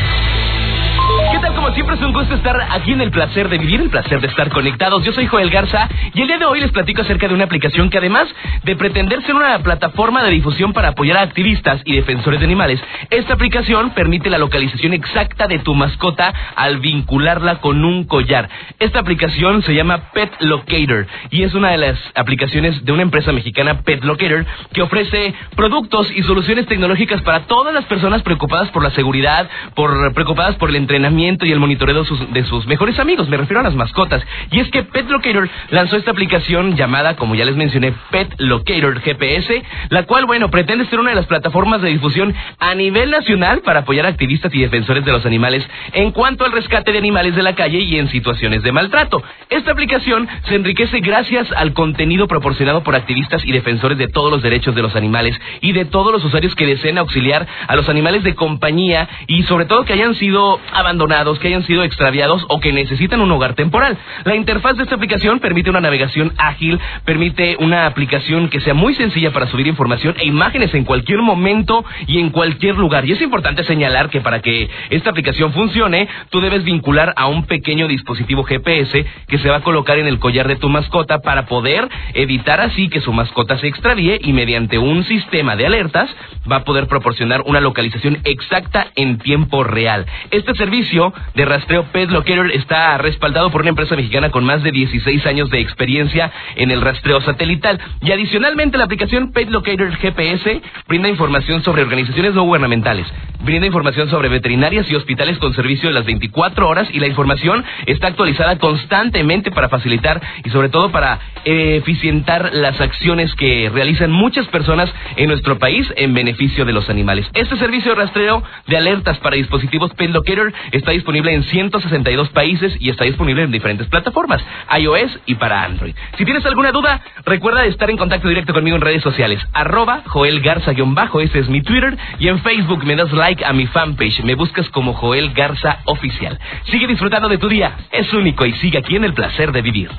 Siempre 1.73 1.95
es 1.95 2.01
un 2.01 2.13
gusto 2.13 2.35
estar 2.35 2.55
aquí 2.69 2.91
en 2.91 3.01
el 3.01 3.09
placer 3.09 3.49
de 3.49 3.57
vivir, 3.57 3.81
el 3.81 3.89
placer 3.89 4.21
de 4.21 4.27
estar 4.27 4.49
conectados. 4.49 5.03
Yo 5.03 5.11
soy 5.11 5.25
Joel 5.25 5.49
Garza 5.49 5.89
y 6.13 6.21
el 6.21 6.27
día 6.27 6.37
de 6.37 6.45
hoy 6.45 6.59
les 6.59 6.71
platico 6.71 7.01
acerca 7.01 7.27
de 7.27 7.33
una 7.33 7.45
aplicación 7.45 7.89
que 7.89 7.97
además 7.97 8.27
de 8.63 8.75
pretender 8.75 9.23
ser 9.23 9.33
una 9.33 9.57
plataforma 9.59 10.23
de 10.23 10.31
difusión 10.31 10.73
para 10.73 10.89
apoyar 10.89 11.17
a 11.17 11.21
activistas 11.21 11.81
y 11.85 11.95
defensores 11.95 12.39
de 12.39 12.45
animales, 12.45 12.79
esta 13.09 13.33
aplicación 13.33 13.91
permite 13.91 14.29
la 14.29 14.37
localización 14.37 14.93
exacta 14.93 15.47
de 15.47 15.59
tu 15.59 15.73
mascota 15.73 16.33
al 16.55 16.79
vincularla 16.79 17.55
con 17.55 17.83
un 17.83 18.03
collar. 18.03 18.49
Esta 18.79 18.99
aplicación 18.99 19.63
se 19.63 19.73
llama 19.73 20.11
Pet 20.13 20.31
Locator 20.41 21.07
y 21.31 21.43
es 21.43 21.55
una 21.55 21.71
de 21.71 21.77
las 21.77 21.99
aplicaciones 22.13 22.85
de 22.85 22.91
una 22.91 23.01
empresa 23.01 23.31
mexicana 23.31 23.81
Pet 23.81 24.03
Locator 24.03 24.45
que 24.73 24.81
ofrece 24.83 25.33
productos 25.55 26.11
y 26.11 26.21
soluciones 26.23 26.67
tecnológicas 26.67 27.21
para 27.23 27.41
todas 27.47 27.73
las 27.73 27.85
personas 27.85 28.21
preocupadas 28.21 28.69
por 28.69 28.83
la 28.83 28.91
seguridad, 28.91 29.49
por 29.73 30.13
preocupadas 30.13 30.55
por 30.55 30.69
el 30.69 30.75
entrenamiento 30.75 31.45
y 31.45 31.51
el 31.51 31.62
monitoreo 31.63 32.01
de 32.01 32.05
sus, 32.05 32.34
de 32.34 32.43
sus 32.43 32.67
mejores 32.67 33.00
amigos, 33.00 33.29
me 33.29 33.38
refiero 33.38 33.62
a 33.62 33.63
las 33.63 33.75
mascotas. 33.75 34.22
Y 34.51 34.60
es 34.60 34.70
que 34.70 34.84
Pet 34.84 35.10
Locator 35.10 35.50
lanzó 35.70 35.96
esta 35.96 36.12
aplicación 36.12 36.75
llamada, 36.75 37.15
como 37.15 37.36
ya 37.36 37.46
les 37.46 37.55
mencioné, 37.55 37.93
Pet 38.12 38.36
Locator 38.38 39.00
GPS, 39.00 39.63
la 39.89 40.03
cual, 40.03 40.25
bueno, 40.25 40.51
pretende 40.51 40.86
ser 40.88 41.00
una 41.00 41.12
de 41.12 41.15
las 41.15 41.25
plataformas 41.25 41.82
de 41.82 41.89
difusión 41.89 42.34
a 42.60 42.75
nivel 42.75 43.12
nacional 43.12 43.62
para 43.62 43.79
apoyar 43.79 44.05
a 44.05 44.10
activistas 44.10 44.53
y 44.53 44.60
defensores 44.60 45.05
de 45.05 45.12
los 45.12 45.25
animales 45.25 45.65
en 45.93 46.12
cuanto 46.12 46.43
al 46.43 46.51
rescate 46.51 46.91
de 46.91 46.98
animales 46.98 47.36
de 47.36 47.43
la 47.43 47.55
calle 47.55 47.79
y 47.79 47.98
en 47.98 48.10
situaciones 48.10 48.62
de 48.63 48.72
maltrato. 48.72 49.24
Esta 49.50 49.72
aplicación 49.72 50.27
se 50.48 50.55
enriquece 50.55 51.00
gracias 51.00 51.51
al 51.53 51.74
contenido 51.74 52.27
proporcionado 52.27 52.84
por 52.84 52.96
activistas 52.96 53.46
y 53.46 53.51
defensores 53.51 53.98
de 53.98 54.08
todos 54.08 54.32
los 54.32 54.41
derechos 54.41 54.75
de 54.75 54.82
los 54.82 54.96
animales 54.96 55.39
y 55.62 55.72
de 55.72 55.86
todos 55.86 56.12
los 56.12 56.24
usuarios 56.25 56.55
que 56.55 56.65
deseen 56.65 56.98
auxiliar 56.98 57.48
a 57.67 57.75
los 57.75 57.88
animales 57.88 58.24
de 58.24 58.36
compañía 58.36 59.08
y 59.27 59.43
sobre 59.43 59.65
todo 59.65 59.86
que 59.86 59.93
hayan 59.93 60.15
sido 60.15 60.60
abandonados, 60.74 61.39
que 61.39 61.48
hayan 61.48 61.52
sido 61.62 61.83
extraviados 61.83 62.43
o 62.50 62.60
que 62.60 62.74
necesitan 62.74 63.22
un 63.22 63.31
hogar 63.31 63.53
temporal. 63.53 63.95
La 64.24 64.36
interfaz 64.36 64.77
de 64.77 64.83
esta 64.83 64.95
aplicación 64.95 65.39
permite 65.39 65.69
una 65.69 65.81
navegación 65.81 66.33
ágil, 66.38 66.79
permite 67.05 67.57
una 67.60 67.86
aplicación 67.86 68.50
que 68.50 68.62
sea 68.62 68.74
muy 68.74 68.95
sencilla 68.95 69.31
para 69.31 69.45
subir 69.45 69.67
información 69.67 70.15
e 70.17 70.25
imágenes 70.25 70.74
en 70.74 70.86
cualquier 70.86 71.19
momento 71.19 71.86
y 72.07 72.19
en 72.19 72.31
cualquier 72.31 72.75
lugar. 72.75 73.05
Y 73.05 73.12
es 73.12 73.22
importante 73.22 73.63
señalar 73.63 74.10
que 74.10 74.22
para 74.22 74.41
que 74.41 74.67
esta 74.89 75.12
aplicación 75.12 75.53
funcione, 75.53 76.07
tú 76.31 76.41
debes 76.41 76.63
vincular 76.63 77.13
a 77.15 77.27
un 77.27 77.45
pequeño 77.45 77.88
dispositivo 77.88 78.43
GPS 78.43 79.05
que 79.27 79.38
se 79.38 79.50
va 79.50 79.57
a 79.57 79.62
colocar 79.62 80.00
en 80.00 80.07
el 80.07 80.19
collar 80.19 80.48
de 80.48 80.55
tu 80.55 80.69
mascota 80.69 81.19
para 81.19 81.45
poder 81.45 81.88
evitar 82.13 82.62
así 82.62 82.89
que 82.89 83.01
su 83.01 83.13
mascota 83.13 83.57
se 83.57 83.67
extravíe 83.67 84.19
y 84.22 84.33
mediante 84.33 84.77
un 84.77 85.03
sistema 85.03 85.55
de 85.55 85.65
alertas 85.65 86.10
va 86.50 86.57
a 86.57 86.63
poder 86.63 86.88
proporcionar 86.88 87.41
una 87.45 87.60
localización 87.60 88.19
exacta 88.24 88.88
en 88.95 89.17
tiempo 89.17 89.63
real. 89.63 90.05
Este 90.31 90.53
servicio 90.55 91.13
de 91.36 91.42
rastreo 91.45 91.83
Pet 91.91 92.09
Locator 92.09 92.51
está 92.51 92.97
respaldado 92.97 93.51
por 93.51 93.62
una 93.62 93.69
empresa 93.69 93.95
mexicana 93.95 94.29
con 94.29 94.43
más 94.43 94.63
de 94.63 94.71
16 94.71 95.25
años 95.25 95.50
de 95.50 95.59
experiencia 95.59 96.31
en 96.55 96.71
el 96.71 96.81
rastreo 96.81 97.21
satelital 97.21 97.79
y 98.01 98.12
adicionalmente 98.12 98.77
la 98.77 98.85
aplicación 98.85 99.31
Pet 99.31 99.50
Locator 99.50 99.95
GPS 99.95 100.62
brinda 100.88 101.09
información 101.09 101.63
sobre 101.63 101.83
organizaciones 101.83 102.33
no 102.33 102.43
gubernamentales, 102.43 103.07
brinda 103.43 103.67
información 103.67 104.09
sobre 104.09 104.29
veterinarias 104.29 104.89
y 104.89 104.95
hospitales 104.95 105.38
con 105.38 105.53
servicio 105.53 105.89
de 105.89 105.95
las 105.95 106.05
24 106.05 106.67
horas 106.67 106.88
y 106.91 107.00
la 107.00 107.07
información 107.07 107.63
está 107.85 108.07
actualizada 108.07 108.57
constantemente 108.57 109.51
para 109.51 109.69
facilitar 109.69 110.21
y 110.43 110.50
sobre 110.50 110.69
todo 110.69 110.91
para 110.91 111.19
eficientar 111.45 112.51
las 112.53 112.79
acciones 112.79 113.33
que 113.35 113.69
realizan 113.73 114.12
muchas 114.12 114.47
personas 114.47 114.93
en 115.15 115.27
nuestro 115.29 115.57
país 115.59 115.91
en 115.97 116.13
beneficio 116.13 116.65
de 116.65 116.73
los 116.73 116.89
animales. 116.89 117.27
Este 117.33 117.57
servicio 117.57 117.91
de 117.91 118.01
rastreo 118.01 118.43
de 118.67 118.77
alertas 118.77 119.17
para 119.19 119.35
dispositivos 119.35 119.93
Pet 119.93 120.12
Locator 120.12 120.53
está 120.71 120.91
disponible 120.91 121.22
en 121.31 121.43
162 121.43 122.29
países 122.29 122.75
y 122.79 122.89
está 122.89 123.05
disponible 123.05 123.43
en 123.43 123.51
diferentes 123.51 123.87
plataformas, 123.87 124.43
iOS 124.77 125.19
y 125.25 125.35
para 125.35 125.63
Android. 125.63 125.95
Si 126.17 126.25
tienes 126.25 126.45
alguna 126.45 126.71
duda, 126.71 127.01
recuerda 127.25 127.65
estar 127.65 127.89
en 127.89 127.97
contacto 127.97 128.27
directo 128.27 128.53
conmigo 128.53 128.75
en 128.75 128.81
redes 128.81 129.03
sociales, 129.03 129.41
arroba 129.53 130.03
Joel 130.07 130.41
Garza-bajo, 130.41 131.21
ese 131.21 131.39
es 131.39 131.49
mi 131.49 131.61
Twitter, 131.61 131.97
y 132.19 132.27
en 132.27 132.39
Facebook 132.39 132.83
me 132.83 132.95
das 132.95 133.11
like 133.11 133.43
a 133.45 133.53
mi 133.53 133.67
fanpage, 133.67 134.23
me 134.23 134.35
buscas 134.35 134.69
como 134.69 134.93
Joel 134.93 135.33
Garza 135.33 135.79
Oficial. 135.85 136.39
Sigue 136.65 136.87
disfrutando 136.87 137.29
de 137.29 137.37
tu 137.37 137.47
día, 137.47 137.75
es 137.91 138.11
único 138.13 138.45
y 138.45 138.53
sigue 138.53 138.77
aquí 138.77 138.95
en 138.95 139.03
el 139.03 139.13
placer 139.13 139.51
de 139.51 139.61
vivir. 139.61 139.89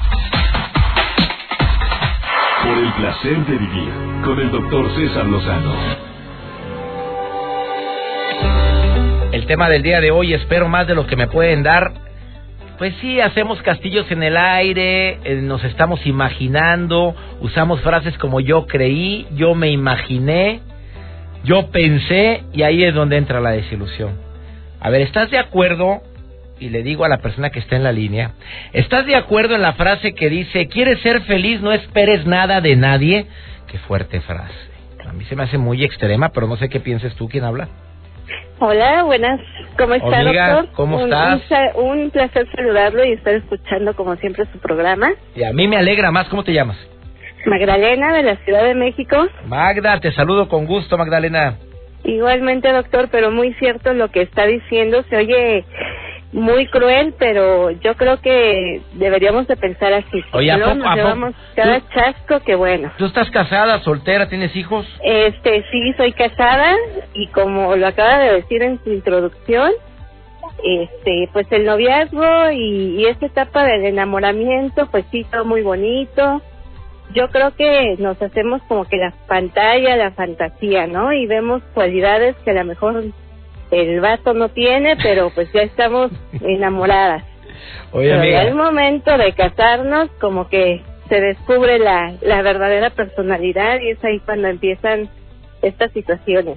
Por 2.63 2.79
el 2.79 2.93
placer 2.93 3.47
de 3.47 3.59
vivir 3.59 3.91
con 4.25 4.41
el 4.41 4.51
doctor 4.51 4.91
César 4.95 5.27
Lozano. 5.27 6.04
El 9.45 9.49
tema 9.49 9.69
del 9.69 9.83
día 9.83 10.01
de 10.01 10.11
hoy, 10.11 10.33
espero 10.33 10.71
más 10.71 10.87
de 10.87 10.95
lo 10.95 11.07
que 11.07 11.17
me 11.17 11.27
pueden 11.27 11.63
dar. 11.63 11.93
Pues 12.79 12.95
sí, 13.03 13.21
hacemos 13.21 13.61
castillos 13.61 14.11
en 14.11 14.23
el 14.23 14.39
aire, 14.39 15.19
eh, 15.23 15.35
nos 15.43 15.63
estamos 15.65 16.07
imaginando, 16.07 17.15
usamos 17.43 17.83
frases 17.83 18.17
como 18.17 18.41
yo 18.41 18.67
creí, 18.67 19.27
yo 19.35 19.55
me 19.55 19.69
imaginé, 19.69 20.63
yo 21.45 21.71
pensé, 21.71 22.43
y 22.55 22.63
ahí 22.63 22.85
es 22.85 22.95
donde 22.95 23.19
entra 23.19 23.43
la 23.43 23.51
desilusión. 23.51 24.19
A 24.81 24.89
ver, 24.89 25.03
¿estás 25.03 25.31
de 25.31 25.37
acuerdo 25.37 26.01
y 26.59 26.71
le 26.71 26.83
digo 26.83 27.05
a 27.05 27.11
la 27.11 27.19
persona 27.19 27.51
que 27.51 27.59
está 27.59 27.77
en 27.77 27.85
la 27.85 27.93
línea, 27.93 28.33
¿estás 28.73 29.05
de 29.05 29.15
acuerdo 29.15 29.55
en 29.57 29.61
la 29.61 29.75
frase 29.75 30.15
que 30.15 30.31
dice, 30.31 30.69
quieres 30.69 31.01
ser 31.01 31.21
feliz, 31.25 31.61
no 31.61 31.73
esperes 31.73 32.25
nada 32.25 32.63
de 32.63 32.77
nadie? 32.77 33.27
Qué 33.67 33.77
fuerte 33.81 34.23
frase. 34.23 34.55
A 35.07 35.13
mí 35.13 35.27
se 35.27 35.37
me 35.37 35.43
hace 35.43 35.59
muy 35.59 35.85
extrema, 35.85 36.31
pero 36.31 36.47
no 36.47 36.57
sé 36.57 36.71
qué 36.71 36.81
pienses 36.81 37.15
tú, 37.15 37.29
¿quién 37.29 37.45
habla? 37.45 37.69
Hola, 38.61 39.03
buenas. 39.03 39.41
¿Cómo 39.77 39.95
está, 39.95 40.21
Amiga, 40.21 40.49
doctor? 40.55 40.75
¿cómo 40.77 40.97
Un- 40.99 41.05
estás? 41.13 41.43
Un, 41.75 41.99
un 42.01 42.11
placer 42.11 42.47
saludarlo 42.55 43.05
y 43.05 43.13
estar 43.13 43.35
escuchando, 43.35 43.95
como 43.95 44.15
siempre, 44.17 44.45
su 44.53 44.59
programa. 44.59 45.13
Y 45.35 45.43
a 45.43 45.53
mí 45.53 45.67
me 45.67 45.77
alegra 45.77 46.11
más, 46.13 46.29
¿cómo 46.29 46.45
te 46.45 46.53
llamas? 46.53 46.77
Magdalena, 47.47 48.15
de 48.15 48.23
la 48.23 48.37
Ciudad 48.37 48.63
de 48.65 48.75
México. 48.75 49.27
Magda, 49.47 50.01
te 50.01 50.13
saludo 50.13 50.49
con 50.49 50.67
gusto, 50.67 50.97
Magdalena. 50.97 51.57
Igualmente, 52.05 52.71
doctor, 52.73 53.09
pero 53.11 53.31
muy 53.31 53.53
cierto 53.55 53.93
lo 53.93 54.09
que 54.11 54.23
está 54.23 54.47
diciendo. 54.47 55.03
Se 55.11 55.17
oye 55.17 55.65
muy 56.35 56.67
cruel, 56.67 57.15
pero 57.19 57.71
yo 57.71 57.95
creo 57.95 58.21
que 58.21 58.83
deberíamos 58.95 59.47
de 59.47 59.57
pensar 59.57 59.93
así. 59.93 60.23
Oye, 60.33 60.51
¿a 60.51 60.59
poco- 60.59 60.75
nos 60.75 60.95
llevamos 60.97 61.35
cada 61.55 61.81
tú- 61.81 61.87
chasco 61.95 62.41
que 62.41 62.55
bueno. 62.57 62.91
¿Tú 62.99 63.07
estás 63.07 63.31
casada, 63.31 63.79
soltera, 63.81 64.29
tienes 64.29 64.55
hijos? 64.57 64.85
Este, 65.03 65.65
sí, 65.71 65.93
soy 65.97 66.13
casada 66.13 66.75
y 67.15 67.29
como 67.29 67.77
lo 67.77 67.87
acaba 67.87 68.19
de 68.19 68.33
decir 68.35 68.63
en 68.63 68.83
su 68.83 68.93
introducción, 68.93 69.71
este, 70.63 71.29
pues 71.33 71.47
el 71.53 71.65
noviazgo 71.65 72.51
y, 72.51 73.01
y 73.01 73.07
esta 73.07 73.27
etapa 73.27 73.65
del 73.65 73.85
enamoramiento, 73.85 74.87
pues 74.91 75.05
sí, 75.11 75.25
todo 75.31 75.45
muy 75.45 75.63
bonito. 75.63 76.43
Yo 77.13 77.29
creo 77.29 77.55
que 77.55 77.97
nos 77.99 78.21
hacemos 78.23 78.63
como 78.63 78.87
que 78.87 78.97
la 78.97 79.13
pantalla, 79.29 79.95
la 79.97 80.11
fantasía, 80.13 80.87
¿no? 80.87 81.13
Y 81.13 81.27
vemos 81.27 81.63
cualidades 81.75 82.35
que 82.45 82.51
a 82.51 82.55
lo 82.55 82.65
mejor 82.65 83.05
el 83.75 84.01
vato 84.01 84.35
no 84.35 84.49
tiene, 84.49 84.97
pero 84.97 85.31
pues 85.31 85.53
ya 85.53 85.63
estamos 85.63 86.11
enamoradas. 86.41 87.25
Oye, 87.93 88.09
pero 88.11 88.25
ya 88.25 88.41
amiga. 88.41 88.43
el 88.43 88.55
momento 88.55 89.17
de 89.17 89.33
casarnos, 89.33 90.11
como 90.21 90.49
que 90.49 90.83
se 91.09 91.21
descubre 91.21 91.79
la, 91.79 92.15
la 92.23 92.43
verdadera 92.43 92.91
personalidad 92.91 93.81
y 93.81 93.91
es 93.91 94.05
ahí 94.05 94.21
cuando 94.21 94.49
empiezan 94.49 95.09
estas 95.63 95.93
situaciones. 95.93 96.57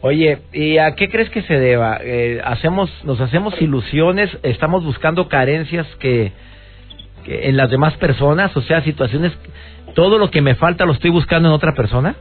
Oye, 0.00 0.38
¿y 0.52 0.78
a 0.78 0.94
qué 0.94 1.08
crees 1.08 1.28
que 1.30 1.42
se 1.42 1.58
deba? 1.58 1.98
Eh, 2.00 2.40
hacemos, 2.44 2.90
nos 3.04 3.20
hacemos 3.20 3.60
ilusiones, 3.60 4.30
estamos 4.42 4.84
buscando 4.84 5.28
carencias 5.28 5.86
que, 5.96 6.32
que 7.24 7.48
en 7.48 7.56
las 7.56 7.68
demás 7.70 7.96
personas, 7.96 8.56
o 8.56 8.62
sea, 8.62 8.82
situaciones, 8.82 9.32
todo 9.94 10.18
lo 10.18 10.30
que 10.30 10.40
me 10.40 10.54
falta 10.54 10.84
lo 10.84 10.92
estoy 10.92 11.10
buscando 11.10 11.48
en 11.48 11.54
otra 11.54 11.72
persona. 11.74 12.14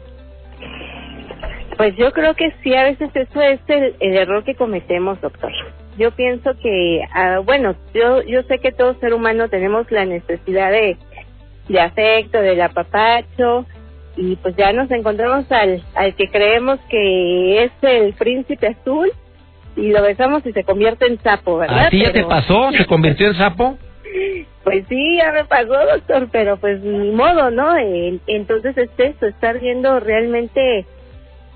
Pues 1.77 1.95
yo 1.95 2.11
creo 2.11 2.33
que 2.33 2.51
sí, 2.63 2.73
a 2.75 2.83
veces 2.83 3.09
eso 3.13 3.41
es 3.41 3.59
el, 3.67 3.95
el 3.99 4.17
error 4.17 4.43
que 4.43 4.55
cometemos, 4.55 5.21
doctor. 5.21 5.51
Yo 5.97 6.11
pienso 6.11 6.51
que, 6.61 7.01
ah, 7.13 7.39
bueno, 7.43 7.75
yo 7.93 8.21
yo 8.23 8.43
sé 8.43 8.59
que 8.59 8.71
todo 8.71 8.95
ser 8.95 9.13
humano 9.13 9.47
tenemos 9.49 9.89
la 9.91 10.05
necesidad 10.05 10.71
de, 10.71 10.97
de 11.69 11.79
afecto, 11.79 12.41
del 12.41 12.61
apapacho, 12.61 13.65
y 14.15 14.35
pues 14.37 14.55
ya 14.55 14.73
nos 14.73 14.89
encontramos 14.91 15.51
al, 15.51 15.83
al 15.95 16.15
que 16.15 16.29
creemos 16.29 16.79
que 16.89 17.63
es 17.63 17.71
el 17.81 18.13
príncipe 18.13 18.67
azul, 18.67 19.11
y 19.75 19.91
lo 19.91 20.01
besamos 20.01 20.45
y 20.45 20.53
se 20.53 20.63
convierte 20.63 21.05
en 21.05 21.19
sapo, 21.19 21.57
¿verdad? 21.57 21.85
¿A 21.85 21.89
ti 21.89 22.01
ya 22.01 22.11
te 22.11 22.23
pasó? 22.23 22.71
¿Se 22.71 22.85
convirtió 22.85 23.27
en 23.27 23.35
sapo? 23.35 23.77
Pues 24.63 24.85
sí, 24.89 25.17
ya 25.17 25.31
me 25.31 25.45
pasó, 25.45 25.73
doctor, 25.93 26.27
pero 26.31 26.57
pues 26.57 26.81
ni 26.81 27.11
modo, 27.11 27.51
¿no? 27.51 27.77
Entonces 28.25 28.75
es 28.77 28.89
eso, 28.97 29.27
estar 29.27 29.59
viendo 29.59 29.99
realmente, 29.99 30.85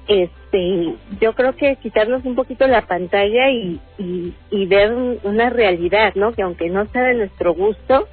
este, 0.08 0.96
yo 1.22 1.34
creo 1.34 1.55
que 1.55 1.75
quitarnos 1.77 2.25
un 2.25 2.36
poquito 2.36 2.67
la 2.67 2.86
pantalla 2.88 3.50
y, 3.51 3.79
y, 3.98 4.34
y 4.50 4.65
ver 4.65 4.93
un- 4.93 5.20
una 5.24 5.50
realidad, 5.50 6.13
¿no? 6.15 6.34
Que 6.34 6.41
aunque 6.41 6.70
no 6.70 6.86
sea 6.88 7.03
de 7.03 7.15
nuestro 7.15 7.53
gusto, 7.53 8.08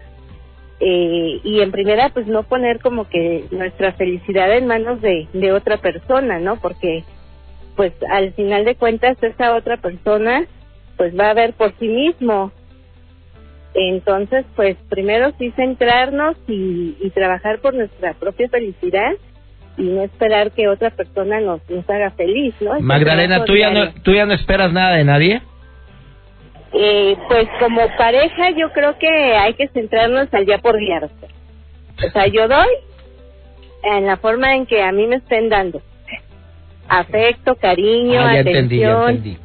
eh, 0.80 1.40
y 1.42 1.60
en 1.60 1.72
primera, 1.72 2.10
pues 2.10 2.26
no 2.26 2.44
poner 2.44 2.80
como 2.80 3.08
que 3.08 3.46
nuestra 3.50 3.92
felicidad 3.94 4.56
en 4.56 4.66
manos 4.66 5.00
de, 5.00 5.26
de 5.32 5.52
otra 5.52 5.78
persona, 5.78 6.38
¿no? 6.38 6.56
Porque, 6.60 7.04
pues 7.76 7.92
al 8.10 8.32
final 8.34 8.64
de 8.64 8.76
cuentas, 8.76 9.20
esa 9.22 9.54
otra 9.56 9.76
persona 9.78 10.46
pues 10.96 11.18
va 11.18 11.30
a 11.30 11.34
ver 11.34 11.54
por 11.54 11.72
sí 11.78 11.88
mismo. 11.88 12.52
Entonces, 13.74 14.44
pues 14.56 14.76
primero 14.88 15.32
sí 15.38 15.52
centrarnos 15.52 16.36
y, 16.48 16.96
y 17.00 17.10
trabajar 17.10 17.60
por 17.60 17.74
nuestra 17.74 18.14
propia 18.14 18.48
felicidad 18.48 19.12
y 19.78 19.82
no 19.84 20.02
esperar 20.02 20.50
que 20.52 20.68
otra 20.68 20.90
persona 20.90 21.40
nos, 21.40 21.60
nos 21.70 21.88
haga 21.88 22.10
feliz, 22.10 22.54
¿no? 22.60 22.74
Ese 22.74 22.82
Magdalena, 22.82 23.44
¿tú 23.44 23.56
ya, 23.56 23.70
no. 23.70 23.92
¿tú 24.02 24.12
ya 24.12 24.26
no 24.26 24.34
esperas 24.34 24.72
nada 24.72 24.96
de 24.96 25.04
nadie? 25.04 25.40
Eh, 26.72 27.16
pues 27.28 27.48
como 27.60 27.80
pareja 27.96 28.50
yo 28.50 28.70
creo 28.72 28.98
que 28.98 29.08
hay 29.08 29.54
que 29.54 29.68
centrarnos 29.68 30.32
al 30.34 30.44
día 30.44 30.58
por 30.58 30.76
día. 30.78 31.00
O 32.06 32.10
sea, 32.10 32.26
yo 32.26 32.46
doy 32.46 32.68
en 33.84 34.06
la 34.06 34.16
forma 34.18 34.54
en 34.54 34.66
que 34.66 34.82
a 34.82 34.92
mí 34.92 35.06
me 35.06 35.16
estén 35.16 35.48
dando. 35.48 35.80
Afecto, 36.88 37.54
cariño, 37.56 38.20
Ah, 38.20 38.34
ya 38.34 38.40
atención. 38.40 38.56
entendí, 38.60 38.78
ya 38.80 38.90
entendí. 39.08 39.38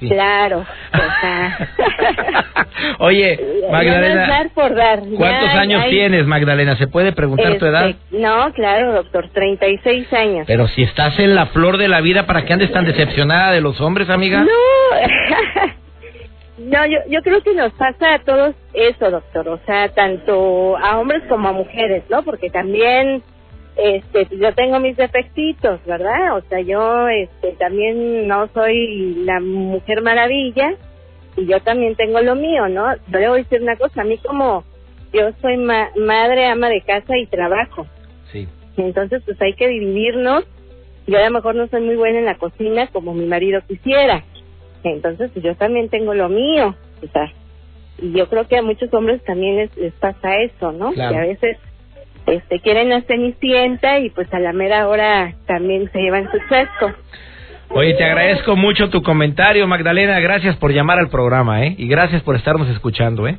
Sí. 0.00 0.08
Claro. 0.08 0.58
O 0.60 1.20
sea, 1.20 1.68
Oye, 2.98 3.36
ya 3.36 3.44
no 3.44 3.66
es 3.66 3.70
Magdalena, 3.72 4.26
dar 4.26 4.50
por 4.50 4.74
dar. 4.74 5.02
Ya 5.02 5.16
¿cuántos 5.16 5.48
hay- 5.50 5.58
años 5.58 5.82
hay- 5.84 5.90
tienes, 5.90 6.26
Magdalena? 6.26 6.76
¿Se 6.76 6.86
puede 6.86 7.12
preguntar 7.12 7.48
tu 7.58 7.66
este, 7.66 7.68
edad? 7.68 7.94
No, 8.10 8.52
claro, 8.52 8.92
doctor, 8.92 9.28
36 9.32 10.12
años. 10.12 10.44
Pero 10.46 10.68
si 10.68 10.82
estás 10.82 11.18
en 11.18 11.34
la 11.34 11.46
flor 11.46 11.78
de 11.78 11.88
la 11.88 12.00
vida, 12.00 12.26
¿para 12.26 12.44
qué 12.44 12.52
andes 12.52 12.72
tan 12.72 12.84
decepcionada 12.84 13.52
de 13.52 13.60
los 13.60 13.80
hombres, 13.80 14.10
amiga? 14.10 14.44
No, 14.44 14.50
no 16.58 16.86
yo, 16.86 16.98
yo 17.08 17.22
creo 17.22 17.40
que 17.42 17.54
nos 17.54 17.72
pasa 17.74 18.14
a 18.14 18.18
todos 18.20 18.54
eso, 18.72 19.10
doctor. 19.10 19.48
O 19.48 19.60
sea, 19.66 19.88
tanto 19.88 20.76
a 20.76 20.98
hombres 20.98 21.22
como 21.28 21.48
a 21.48 21.52
mujeres, 21.52 22.04
¿no? 22.10 22.22
Porque 22.22 22.50
también, 22.50 23.22
este, 23.76 24.26
yo 24.36 24.52
tengo 24.54 24.80
mis 24.80 24.96
defectitos, 24.96 25.80
¿verdad? 25.86 26.36
O 26.36 26.40
sea, 26.48 26.60
yo, 26.60 27.08
este, 27.08 27.52
también 27.58 28.26
no 28.26 28.48
soy 28.54 29.22
la 29.24 29.40
mujer 29.40 30.02
maravilla 30.02 30.72
y 31.36 31.46
yo 31.46 31.60
también 31.60 31.94
tengo 31.96 32.20
lo 32.20 32.34
mío, 32.34 32.68
¿no? 32.68 32.94
Yo 33.08 33.18
le 33.18 33.28
voy 33.28 33.40
a 33.40 33.42
decir 33.42 33.62
una 33.62 33.76
cosa, 33.76 34.00
a 34.02 34.04
mí 34.04 34.18
como 34.18 34.64
yo 35.12 35.30
soy 35.40 35.56
ma- 35.56 35.90
madre, 35.96 36.46
ama 36.46 36.68
de 36.68 36.80
casa 36.82 37.16
y 37.16 37.26
trabajo. 37.26 37.86
Sí. 38.32 38.48
Entonces, 38.76 39.22
pues 39.24 39.40
hay 39.40 39.54
que 39.54 39.68
dividirnos. 39.68 40.44
Yo 41.06 41.18
a 41.18 41.24
lo 41.24 41.30
mejor 41.30 41.54
no 41.54 41.66
soy 41.68 41.82
muy 41.82 41.94
buena 41.96 42.18
en 42.18 42.24
la 42.24 42.36
cocina 42.36 42.88
como 42.88 43.14
mi 43.14 43.26
marido 43.26 43.60
quisiera. 43.66 44.24
Entonces, 44.82 45.30
pues 45.32 45.44
yo 45.44 45.54
también 45.56 45.88
tengo 45.88 46.14
lo 46.14 46.28
mío. 46.28 46.74
O 47.02 47.06
sea, 47.12 47.32
y 47.98 48.12
yo 48.12 48.28
creo 48.28 48.46
que 48.48 48.56
a 48.58 48.62
muchos 48.62 48.92
hombres 48.92 49.22
también 49.24 49.56
les, 49.56 49.76
les 49.76 49.92
pasa 49.94 50.36
eso, 50.38 50.72
¿no? 50.72 50.92
Claro. 50.92 51.12
Que 51.12 51.18
a 51.18 51.26
veces 51.26 51.56
este 52.26 52.58
quieren 52.60 52.88
la 52.90 53.02
cenicienta 53.02 54.00
y 54.00 54.10
pues 54.10 54.32
a 54.34 54.40
la 54.40 54.52
mera 54.52 54.88
hora 54.88 55.34
también 55.46 55.90
se 55.92 56.00
llevan 56.00 56.28
su 56.30 56.38
chasco. 56.48 56.92
Oye, 57.70 57.94
te 57.94 58.04
agradezco 58.04 58.56
mucho 58.56 58.88
tu 58.90 59.02
comentario, 59.02 59.66
Magdalena. 59.66 60.18
Gracias 60.20 60.56
por 60.56 60.72
llamar 60.72 60.98
al 60.98 61.08
programa, 61.08 61.64
¿eh? 61.64 61.74
Y 61.76 61.88
gracias 61.88 62.22
por 62.22 62.36
estarnos 62.36 62.68
escuchando, 62.70 63.26
¿eh? 63.28 63.38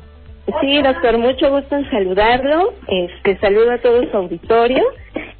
Sí, 0.60 0.80
doctor, 0.82 1.18
mucho 1.18 1.50
gusto 1.50 1.76
en 1.76 1.90
saludarlo. 1.90 2.72
Este, 2.86 3.36
saludo 3.38 3.72
a 3.72 3.78
todo 3.78 4.02
su 4.10 4.16
auditorio 4.16 4.82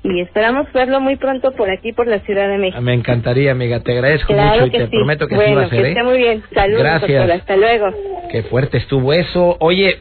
y 0.03 0.21
esperamos 0.21 0.71
verlo 0.73 1.01
muy 1.01 1.17
pronto 1.17 1.53
por 1.53 1.71
aquí, 1.71 1.93
por 1.93 2.07
la 2.07 2.19
Ciudad 2.21 2.49
de 2.49 2.59
México. 2.59 2.81
Me 2.83 2.93
encantaría, 2.93 3.53
amiga. 3.53 3.81
Te 3.81 3.93
agradezco 3.93 4.33
Claro 4.35 4.67
mucho 4.67 4.77
y 4.77 4.79
te 4.79 4.87
sí. 4.87 4.97
prometo 4.97 5.27
que 5.29 5.35
bueno, 5.35 5.51
sí 5.51 5.55
va 5.57 5.63
a 5.63 5.69
ser, 5.71 5.81
que 5.81 5.87
¿eh? 5.87 5.91
esté 5.91 6.03
muy 6.03 6.19
bien. 6.19 6.43
Saludos, 6.53 6.83
Gracias. 6.83 7.11
doctor. 7.21 7.31
Hasta 7.33 7.57
luego. 7.57 7.87
Qué 8.31 8.43
fuerte 8.45 8.79
estuvo 8.79 9.13
eso. 9.15 9.57
Oye, 9.61 9.99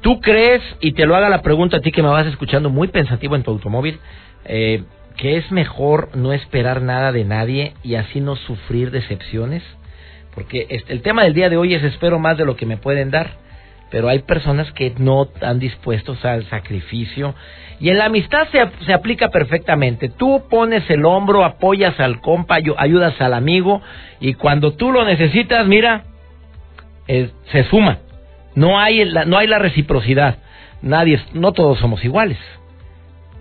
¿tú 0.00 0.20
crees, 0.20 0.62
y 0.80 0.92
te 0.92 1.06
lo 1.06 1.14
haga 1.14 1.28
la 1.28 1.42
pregunta 1.42 1.76
a 1.76 1.80
ti 1.80 1.92
que 1.92 2.02
me 2.02 2.08
vas 2.08 2.26
escuchando 2.26 2.70
muy 2.70 2.88
pensativo 2.88 3.36
en 3.36 3.42
tu 3.44 3.50
automóvil, 3.52 4.00
eh, 4.46 4.82
que 5.20 5.36
es 5.36 5.52
mejor 5.52 6.16
no 6.16 6.32
esperar 6.32 6.80
nada 6.80 7.12
de 7.12 7.24
nadie 7.24 7.74
y 7.82 7.96
así 7.96 8.20
no 8.20 8.36
sufrir 8.36 8.90
decepciones? 8.90 9.62
Porque 10.34 10.66
este, 10.70 10.92
el 10.94 11.02
tema 11.02 11.24
del 11.24 11.34
día 11.34 11.50
de 11.50 11.58
hoy 11.58 11.74
es 11.74 11.82
espero 11.82 12.18
más 12.18 12.38
de 12.38 12.46
lo 12.46 12.56
que 12.56 12.64
me 12.64 12.78
pueden 12.78 13.10
dar, 13.10 13.32
pero 13.90 14.08
hay 14.08 14.20
personas 14.20 14.72
que 14.72 14.94
no 14.98 15.24
están 15.24 15.58
dispuestos 15.58 16.24
al 16.24 16.44
sacrificio. 16.48 17.34
Y 17.80 17.90
en 17.90 17.98
la 17.98 18.06
amistad 18.06 18.48
se, 18.52 18.64
se 18.86 18.92
aplica 18.94 19.28
perfectamente. 19.28 20.08
Tú 20.08 20.44
pones 20.48 20.88
el 20.88 21.04
hombro, 21.04 21.44
apoyas 21.44 21.98
al 22.00 22.20
compa, 22.20 22.58
ayu- 22.58 22.76
ayudas 22.78 23.20
al 23.20 23.34
amigo 23.34 23.82
y 24.20 24.34
cuando 24.34 24.72
tú 24.72 24.90
lo 24.92 25.04
necesitas, 25.04 25.66
mira, 25.66 26.04
eh, 27.08 27.30
se 27.52 27.64
suma. 27.64 27.98
No 28.54 28.78
hay 28.78 29.04
la, 29.04 29.24
no 29.26 29.36
hay 29.36 29.46
la 29.48 29.58
reciprocidad. 29.58 30.38
Nadie, 30.82 31.20
no 31.34 31.52
todos 31.52 31.78
somos 31.78 32.02
iguales. 32.04 32.38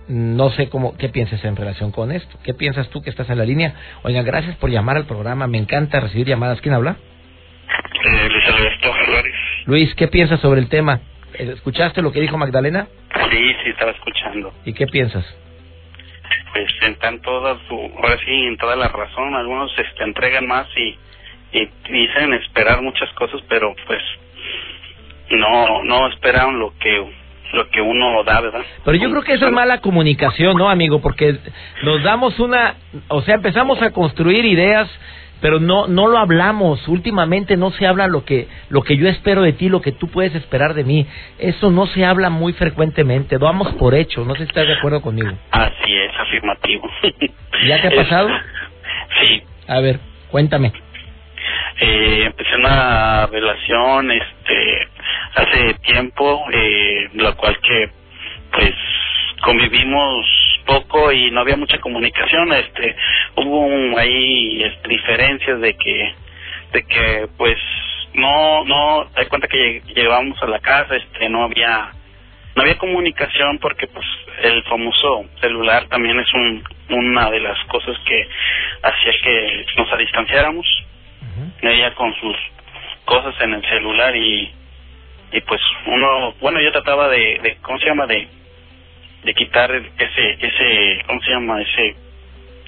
No 0.10 0.50
sé 0.50 0.70
cómo, 0.70 0.98
qué 0.98 1.10
piensas 1.10 1.46
en 1.46 1.56
relación 1.56 1.92
con 1.92 2.12
esto. 2.12 2.40
¿Qué 2.44 2.56
piensas 2.56 2.90
tú 2.90 3.04
que 3.04 3.12
estás 3.12 3.30
en 3.30 3.38
la 3.38 3.46
línea? 3.46 3.76
Oiga, 4.02 4.24
gracias 4.24 4.56
por 4.56 4.72
llamar 4.72 4.98
al 4.98 5.06
programa. 5.06 5.46
Me 5.46 5.60
encanta 5.60 6.00
recibir 6.00 6.26
llamadas. 6.26 6.60
¿Quién 6.62 6.74
habla? 6.74 6.98
Eh, 6.98 8.30
Luis 8.30 8.46
Alberto 8.48 8.92
Flores. 9.06 9.36
Luis, 9.66 9.94
¿qué 9.94 10.08
piensas 10.08 10.40
sobre 10.40 10.62
el 10.62 10.68
tema? 10.68 11.02
¿Escuchaste 11.38 12.02
lo 12.02 12.12
que 12.12 12.22
dijo 12.22 12.40
Magdalena? 12.40 12.88
Sí, 13.30 13.56
sí, 13.64 13.70
estaba 13.70 13.92
escuchando. 13.92 14.52
¿Y 14.66 14.74
qué 14.74 14.88
piensas? 14.88 15.24
Pues 16.54 16.72
en 16.82 17.22
toda 17.22 17.60
su, 17.68 17.76
ahora 17.98 18.18
sí, 18.26 18.32
en 18.32 18.58
toda 18.58 18.76
la 18.76 18.88
razón. 18.88 19.36
Algunos 19.36 19.72
este, 19.78 20.04
entregan 20.06 20.48
más 20.48 20.68
y, 20.76 20.98
y 21.52 21.70
dicen 21.88 22.34
esperar 22.34 22.82
muchas 22.82 23.14
cosas, 23.14 23.42
pero 23.48 23.76
pues 23.86 24.02
no 25.30 25.84
no 25.84 26.08
esperan 26.08 26.58
lo 26.58 26.74
que 26.80 27.19
lo 27.54 27.70
que 27.70 27.82
uno 27.82 28.24
da, 28.24 28.42
¿verdad? 28.42 28.62
Pero 28.86 28.98
yo 28.98 29.10
creo 29.10 29.24
que 29.24 29.34
eso 29.34 29.48
es 29.48 29.52
mala 29.52 29.82
comunicación, 29.82 30.58
¿no, 30.58 30.70
amigo? 30.70 31.02
Porque 31.02 31.38
nos 31.84 32.04
damos 32.04 32.40
una, 32.40 32.76
o 33.08 33.22
sea, 33.22 33.36
empezamos 33.36 33.82
a 33.82 33.92
construir 33.92 34.46
ideas, 34.46 34.90
pero 35.42 35.60
no 35.60 35.88
no 35.88 36.08
lo 36.08 36.18
hablamos. 36.18 36.88
Últimamente 36.88 37.56
no 37.58 37.72
se 37.72 37.88
habla 37.88 38.08
lo 38.08 38.26
que 38.26 38.48
lo 38.70 38.82
que 38.82 38.98
yo 38.98 39.08
espero 39.08 39.42
de 39.42 39.54
ti, 39.54 39.70
lo 39.70 39.82
que 39.82 39.92
tú 39.92 40.10
puedes 40.10 40.36
esperar 40.36 40.74
de 40.74 40.84
mí. 40.84 41.08
Eso 41.38 41.72
no 41.72 41.88
se 41.88 42.06
habla 42.06 42.30
muy 42.30 42.54
frecuentemente. 42.54 43.38
Lo 43.40 43.46
damos 43.46 43.74
por 43.76 43.96
hecho. 43.96 44.26
No 44.26 44.34
sé 44.34 44.40
si 44.40 44.50
estás 44.50 44.68
de 44.68 44.74
acuerdo 44.74 45.02
conmigo. 45.02 45.32
Así 45.52 45.94
es, 45.96 46.12
afirmativo. 46.20 46.90
¿Ya 47.68 47.82
te 47.82 47.88
ha 47.88 47.96
pasado? 47.96 48.30
Sí. 49.22 49.42
A 49.68 49.80
ver, 49.80 50.00
cuéntame. 50.30 50.72
Eh, 51.80 52.24
empecé 52.26 52.56
una 52.58 53.26
relación 53.28 54.12
este 54.12 54.89
hace 55.36 55.74
tiempo 55.86 56.46
eh, 56.52 57.10
la 57.14 57.34
cual 57.34 57.58
que 57.62 57.90
pues 58.52 58.74
convivimos 59.42 60.26
poco 60.66 61.12
y 61.12 61.32
no 61.32 61.42
había 61.42 61.56
mucha 61.58 61.80
comunicación 61.80 62.52
este 62.54 62.96
hubo 63.38 63.60
un- 63.62 63.98
ahí 63.98 64.64
este, 64.64 64.88
diferencias 64.90 65.60
de 65.62 65.76
que 65.76 66.14
de 66.74 66.84
que 66.84 67.28
pues 67.38 67.58
no 68.14 68.64
no 68.66 69.06
das 69.16 69.28
cuenta 69.28 69.48
que 69.48 69.82
llegábamos 69.96 70.42
a 70.44 70.48
la 70.48 70.60
casa 70.60 70.96
este 70.96 71.30
no 71.30 71.44
había 71.44 71.92
no 72.56 72.64
había 72.64 72.78
comunicación 72.78 73.58
porque 73.60 73.88
pues 73.88 74.06
el 74.44 74.64
famoso 74.64 75.26
celular 75.40 75.88
también 75.88 76.20
es 76.20 76.34
un, 76.34 76.64
una 76.90 77.30
de 77.32 77.40
las 77.40 77.58
cosas 77.66 77.98
que 78.06 78.28
hacía 78.84 79.14
que 79.24 79.66
nos 79.78 79.98
distanciáramos. 79.98 80.66
Ella 81.62 81.94
con 81.96 82.14
sus 82.16 82.36
cosas 83.06 83.34
en 83.42 83.54
el 83.54 83.62
celular 83.70 84.14
y 84.16 84.52
y 85.32 85.42
pues 85.42 85.62
uno 85.86 86.34
bueno 86.40 86.60
yo 86.62 86.72
trataba 86.72 87.10
de, 87.10 87.40
de 87.42 87.58
cómo 87.62 87.80
se 87.80 87.86
llama 87.86 88.08
de 88.08 88.28
de 89.24 89.34
quitar 89.34 89.72
ese 89.72 90.32
ese 90.40 91.04
cómo 91.08 91.22
se 91.22 91.32
llama 91.32 91.62
ese 91.62 91.96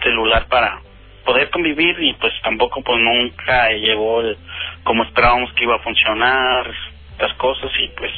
celular 0.04 0.46
para 0.48 0.82
poder 1.26 1.50
convivir 1.50 1.96
y 2.00 2.14
pues 2.14 2.34
tampoco 2.44 2.82
pues 2.82 3.00
nunca 3.00 3.70
llegó 3.72 4.22
el, 4.22 4.38
como 4.84 5.04
esperábamos 5.04 5.52
que 5.54 5.64
iba 5.64 5.76
a 5.76 5.80
funcionar 5.80 6.72
las 7.20 7.34
cosas 7.36 7.72
y 7.80 7.88
pues 7.90 8.12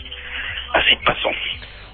así 0.74 0.96
pasó. 1.06 1.30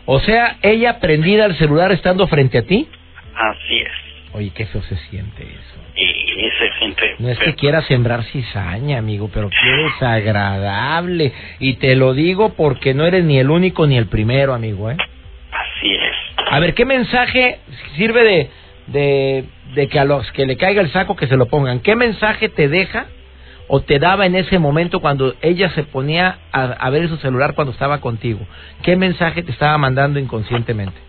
O 0.06 0.20
sea, 0.20 0.58
ella 0.62 1.00
prendida 1.00 1.46
al 1.46 1.58
celular 1.58 1.92
estando 1.92 2.28
frente 2.28 2.60
a 2.60 2.66
ti. 2.66 2.88
así 3.36 3.80
es 3.80 4.09
Oye, 4.34 4.52
qué 4.54 4.66
feo 4.68 4.82
se 4.84 4.96
siente 5.10 5.44
eso. 5.44 5.80
y 5.96 6.50
se 6.58 6.80
siente 6.80 7.16
No 7.20 7.30
es 7.30 7.40
que 7.40 7.56
quiera 7.56 7.82
sembrar 7.84 8.24
cizaña, 8.26 8.98
amigo, 9.00 9.30
pero 9.34 9.50
qué 9.50 9.84
desagradable. 9.84 11.34
Y 11.60 11.74
te 11.76 11.96
lo 11.96 12.14
digo 12.14 12.54
porque 12.56 12.94
no 12.94 13.06
eres 13.06 13.24
ni 13.24 13.40
el 13.40 13.50
único 13.50 13.88
ni 13.88 13.98
el 13.98 14.08
primero, 14.08 14.54
amigo, 14.54 14.90
¿eh? 14.92 14.98
así 15.52 15.94
es 15.94 16.16
A 16.52 16.60
ver, 16.60 16.74
¿qué 16.76 16.86
mensaje 16.86 17.60
sirve 17.96 18.24
de, 18.24 18.50
de, 18.88 19.46
de 19.74 19.88
que 19.88 20.00
a 20.00 20.06
los 20.06 20.32
que 20.32 20.46
le 20.46 20.58
caiga 20.58 20.82
el 20.82 20.92
saco 20.92 21.16
que 21.16 21.28
se 21.28 21.36
lo 21.36 21.48
pongan? 21.48 21.80
¿Qué 21.80 21.96
mensaje 21.96 22.50
te 22.50 22.68
deja 22.70 23.08
o 23.68 23.82
te 23.82 24.00
daba 24.00 24.26
en 24.26 24.36
ese 24.36 24.58
momento 24.60 25.00
cuando 25.00 25.36
ella 25.42 25.70
se 25.72 25.84
ponía 25.84 26.38
a, 26.52 26.64
a 26.64 26.90
ver 26.92 27.08
su 27.10 27.18
celular 27.18 27.56
cuando 27.56 27.72
estaba 27.74 28.00
contigo? 28.00 28.40
¿Qué 28.84 28.96
mensaje 28.96 29.44
te 29.44 29.52
estaba 29.52 29.78
mandando 29.78 30.20
inconscientemente? 30.20 31.09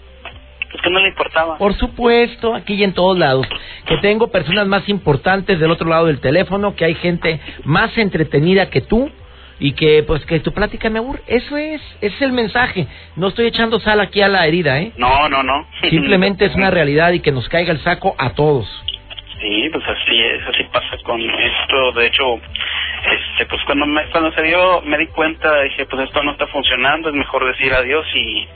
Es 0.72 0.80
que 0.80 0.90
no 0.90 1.00
le 1.00 1.08
importaba 1.08 1.58
Por 1.58 1.74
supuesto, 1.74 2.54
aquí 2.54 2.74
y 2.74 2.84
en 2.84 2.94
todos 2.94 3.18
lados. 3.18 3.46
Que 3.86 3.96
tengo 3.98 4.30
personas 4.30 4.66
más 4.66 4.88
importantes 4.88 5.58
del 5.58 5.70
otro 5.70 5.88
lado 5.88 6.06
del 6.06 6.20
teléfono, 6.20 6.76
que 6.76 6.84
hay 6.84 6.94
gente 6.94 7.40
más 7.64 7.96
entretenida 7.98 8.70
que 8.70 8.80
tú 8.80 9.10
y 9.58 9.72
que 9.72 10.02
pues 10.04 10.24
que 10.26 10.40
tu 10.40 10.52
plática 10.52 10.88
me 10.88 11.00
aburre. 11.00 11.20
Eso 11.26 11.56
es, 11.56 11.82
ese 12.00 12.14
es 12.14 12.22
el 12.22 12.32
mensaje. 12.32 12.86
No 13.16 13.28
estoy 13.28 13.46
echando 13.46 13.80
sal 13.80 14.00
aquí 14.00 14.22
a 14.22 14.28
la 14.28 14.46
herida, 14.46 14.80
¿eh? 14.80 14.92
no 14.96 15.28
no 15.28 15.42
no 15.42 15.66
Simplemente 15.88 16.46
es 16.46 16.54
una 16.54 16.70
realidad 16.78 17.12
y 17.12 17.20
que 17.20 17.32
nos 17.32 17.48
caiga 17.48 17.72
el 17.72 17.80
saco 17.80 18.14
a 18.18 18.30
todos. 18.30 18.66
Sí, 19.40 19.70
pues 19.72 19.84
así 19.86 20.20
es, 20.20 20.46
así 20.46 20.64
pasa 20.70 20.96
con 21.02 21.20
esto. 21.20 21.92
De 21.92 22.06
hecho, 22.06 22.34
este, 22.34 23.46
pues 23.46 23.62
cuando 23.64 23.86
me, 23.86 24.04
cuando 24.10 24.30
se 24.32 24.42
dio, 24.42 24.82
me 24.82 24.98
di 24.98 25.06
cuenta, 25.06 25.62
dije, 25.62 25.86
pues 25.86 26.04
esto 26.04 26.22
no 26.22 26.32
está 26.32 26.46
funcionando, 26.48 27.08
es 27.08 27.14
mejor 27.14 27.46
decir 27.46 27.72
adiós 27.72 28.06
y, 28.14 28.46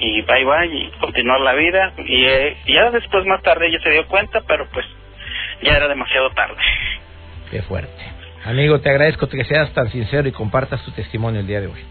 y 0.00 0.22
bye 0.22 0.44
bye 0.44 0.66
y 0.66 0.90
continuar 1.00 1.40
la 1.40 1.54
vida. 1.54 1.92
Y, 1.98 2.24
eh, 2.24 2.56
ya 2.66 2.90
después, 2.90 3.24
más 3.26 3.42
tarde, 3.42 3.68
ella 3.68 3.80
se 3.82 3.90
dio 3.90 4.06
cuenta, 4.06 4.40
pero 4.46 4.66
pues 4.72 4.86
ya 5.62 5.76
era 5.76 5.88
demasiado 5.88 6.30
tarde. 6.30 6.56
Qué 7.50 7.62
fuerte. 7.62 8.18
Amigo, 8.44 8.80
te 8.80 8.90
agradezco 8.90 9.28
que 9.28 9.44
seas 9.44 9.72
tan 9.74 9.90
sincero 9.90 10.28
y 10.28 10.32
compartas 10.32 10.82
tu 10.84 10.90
testimonio 10.92 11.40
el 11.40 11.46
día 11.46 11.60
de 11.60 11.66
hoy. 11.66 11.84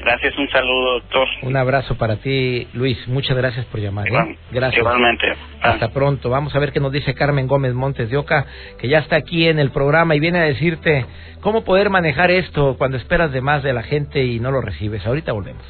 Gracias, 0.00 0.38
un 0.38 0.48
saludo, 0.48 1.00
doctor. 1.00 1.26
Un 1.42 1.56
abrazo 1.56 1.96
para 1.96 2.16
ti, 2.16 2.68
Luis. 2.72 2.96
Muchas 3.08 3.36
gracias 3.36 3.66
por 3.66 3.80
llamar. 3.80 4.06
¿eh? 4.06 4.38
Gracias. 4.52 4.78
Igualmente. 4.78 5.26
Hasta 5.60 5.88
pronto. 5.88 6.30
Vamos 6.30 6.54
a 6.54 6.58
ver 6.60 6.72
qué 6.72 6.78
nos 6.78 6.92
dice 6.92 7.14
Carmen 7.14 7.48
Gómez 7.48 7.74
Montes 7.74 8.08
de 8.08 8.16
Oca, 8.16 8.46
que 8.78 8.88
ya 8.88 8.98
está 9.00 9.16
aquí 9.16 9.48
en 9.48 9.58
el 9.58 9.70
programa 9.70 10.14
y 10.14 10.20
viene 10.20 10.38
a 10.38 10.42
decirte 10.42 11.04
cómo 11.40 11.64
poder 11.64 11.90
manejar 11.90 12.30
esto 12.30 12.76
cuando 12.78 12.96
esperas 12.96 13.32
de 13.32 13.40
más 13.40 13.62
de 13.64 13.72
la 13.72 13.82
gente 13.82 14.24
y 14.24 14.38
no 14.38 14.52
lo 14.52 14.60
recibes. 14.60 15.04
Ahorita 15.04 15.32
volvemos. 15.32 15.64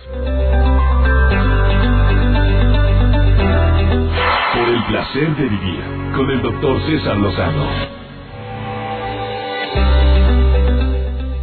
Placer 5.13 5.37
de 5.37 5.45
vivir 5.45 5.85
con 6.15 6.31
el 6.31 6.43
doctor 6.43 6.83
César 6.87 7.17
Lozano. 7.17 7.67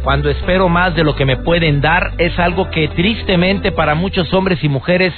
Cuando 0.02 0.30
espero 0.30 0.68
más 0.68 0.94
de 0.94 1.02
lo 1.02 1.16
que 1.16 1.24
me 1.24 1.36
pueden 1.36 1.80
dar 1.80 2.12
es 2.18 2.38
algo 2.38 2.70
que 2.70 2.88
tristemente 2.88 3.72
para 3.72 3.94
muchos 3.94 4.32
hombres 4.34 4.62
y 4.62 4.68
mujeres 4.68 5.12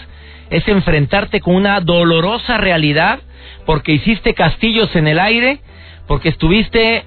es 0.51 0.67
enfrentarte 0.67 1.41
con 1.41 1.57
una 1.57 1.81
dolorosa 1.81 2.57
realidad 2.59 3.21
porque 3.67 3.93
hiciste 3.93 4.33
castillos 4.35 4.95
en 4.97 5.09
el 5.09 5.19
aire, 5.19 5.61
porque 6.07 6.31
estuviste 6.31 7.05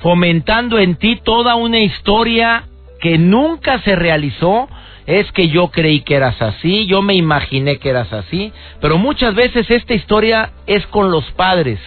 fomentando 0.00 0.78
en 0.78 0.96
ti 0.96 1.20
toda 1.22 1.54
una 1.54 1.80
historia 1.80 2.64
que 3.00 3.18
nunca 3.18 3.80
se 3.80 3.94
realizó. 3.94 4.68
Es 5.06 5.30
que 5.32 5.48
yo 5.48 5.68
creí 5.68 6.02
que 6.02 6.14
eras 6.14 6.40
así, 6.40 6.86
yo 6.86 7.02
me 7.02 7.14
imaginé 7.14 7.78
que 7.78 7.90
eras 7.90 8.12
así, 8.12 8.52
pero 8.80 8.98
muchas 8.98 9.34
veces 9.34 9.70
esta 9.70 9.94
historia 9.94 10.52
es 10.66 10.86
con 10.86 11.10
los 11.10 11.24
padres 11.32 11.80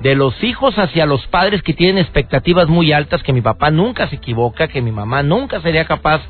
de 0.00 0.14
los 0.14 0.42
hijos 0.44 0.78
hacia 0.78 1.06
los 1.06 1.26
padres 1.28 1.62
que 1.62 1.72
tienen 1.72 1.98
expectativas 1.98 2.68
muy 2.68 2.92
altas, 2.92 3.22
que 3.22 3.32
mi 3.32 3.40
papá 3.40 3.70
nunca 3.70 4.08
se 4.08 4.16
equivoca, 4.16 4.68
que 4.68 4.82
mi 4.82 4.92
mamá 4.92 5.22
nunca 5.22 5.60
sería 5.60 5.84
capaz 5.86 6.20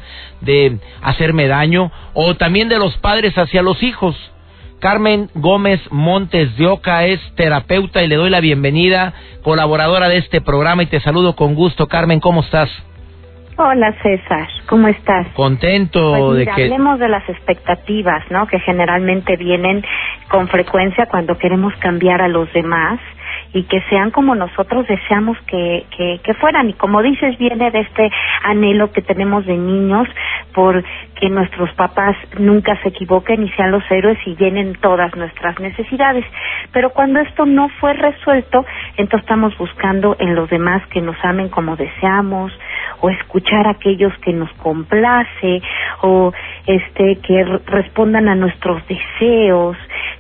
de 0.41 0.79
hacerme 1.03 1.49
daño, 1.49 1.91
o 2.15 2.35
también 2.37 2.69
de 2.69 2.79
los 2.79 2.97
padres 2.99 3.37
hacia 3.37 3.63
los 3.63 3.83
hijos. 3.83 4.15
Carmen 4.79 5.31
Gómez 5.35 5.81
Montes 5.91 6.57
de 6.57 6.67
Oca 6.67 7.07
es 7.07 7.21
terapeuta 7.35 8.03
y 8.03 8.09
le 8.09 8.17
doy 8.17 8.31
la 8.31 8.41
bienvenida, 8.41 9.15
colaboradora 9.43 10.09
de 10.09 10.19
este 10.19 10.41
programa 10.41 10.83
y 10.83 10.87
te 10.87 11.01
saludo 11.01 11.35
con 11.35 11.55
gusto. 11.55 11.89
Carmen, 11.89 12.21
¿cómo 12.21 12.43
estás? 12.43 12.71
Hola 13.59 13.95
César, 14.03 14.47
¿cómo 14.69 14.87
estás? 14.89 15.27
Contento 15.29 16.15
Pues 16.19 16.39
de 16.41 16.45
que... 16.45 16.51
hablemos 16.51 16.99
de 16.99 17.09
las 17.09 17.27
expectativas, 17.27 18.23
¿no? 18.31 18.47
Que 18.47 18.61
generalmente 18.61 19.39
vienen 19.39 19.83
con 20.29 20.47
frecuencia 20.49 21.07
cuando 21.07 21.39
queremos 21.39 21.75
cambiar 21.77 22.21
a 22.21 22.29
los 22.29 22.53
demás 22.53 23.01
y 23.55 23.63
que 23.63 23.81
sean 23.89 24.11
como 24.11 24.35
nosotros 24.35 24.87
deseamos 24.87 25.39
que, 25.47 25.87
que, 25.97 26.21
que 26.23 26.35
fueran. 26.35 26.69
Y 26.69 26.75
como 26.75 27.01
dices, 27.03 27.39
viene 27.39 27.71
de 27.71 27.81
este 27.81 28.11
anhelo 28.43 28.93
que 28.93 29.01
tenemos 29.01 29.47
de 29.47 29.57
niños 29.57 30.07
por 30.53 30.85
que 31.21 31.31
nuestros 31.31 31.73
papás 31.73 32.17
nunca 32.39 32.81
se 32.83 32.91
equivoquen 32.91 33.43
y 33.43 33.49
sean 33.51 33.71
los 33.71 33.83
héroes 33.91 34.19
y 34.27 34.37
llenen 34.37 34.75
todas 34.81 35.15
nuestras 35.17 35.59
necesidades. 35.61 36.25
Pero 36.73 36.91
cuando 36.91 37.21
esto 37.21 37.47
no 37.47 37.69
fue 37.81 37.95
resuelto, 37.95 38.65
entonces 38.97 39.21
estamos 39.21 39.57
buscando 39.59 40.17
en 40.19 40.35
los 40.35 40.49
demás 40.51 40.87
que 40.89 41.01
nos 41.01 41.17
amen 41.25 41.49
como 41.49 41.77
deseamos 41.77 42.53
o 43.01 43.11
escuchar 43.11 43.67
a 43.67 43.71
aquellos 43.71 44.13
que 44.19 44.33
nos 44.33 44.53
complace 44.55 45.63
o 46.03 46.33
este 46.67 47.17
que 47.17 47.45
respondan 47.67 48.29
a 48.29 48.35
nuestros 48.35 48.83
deseos 48.87 49.77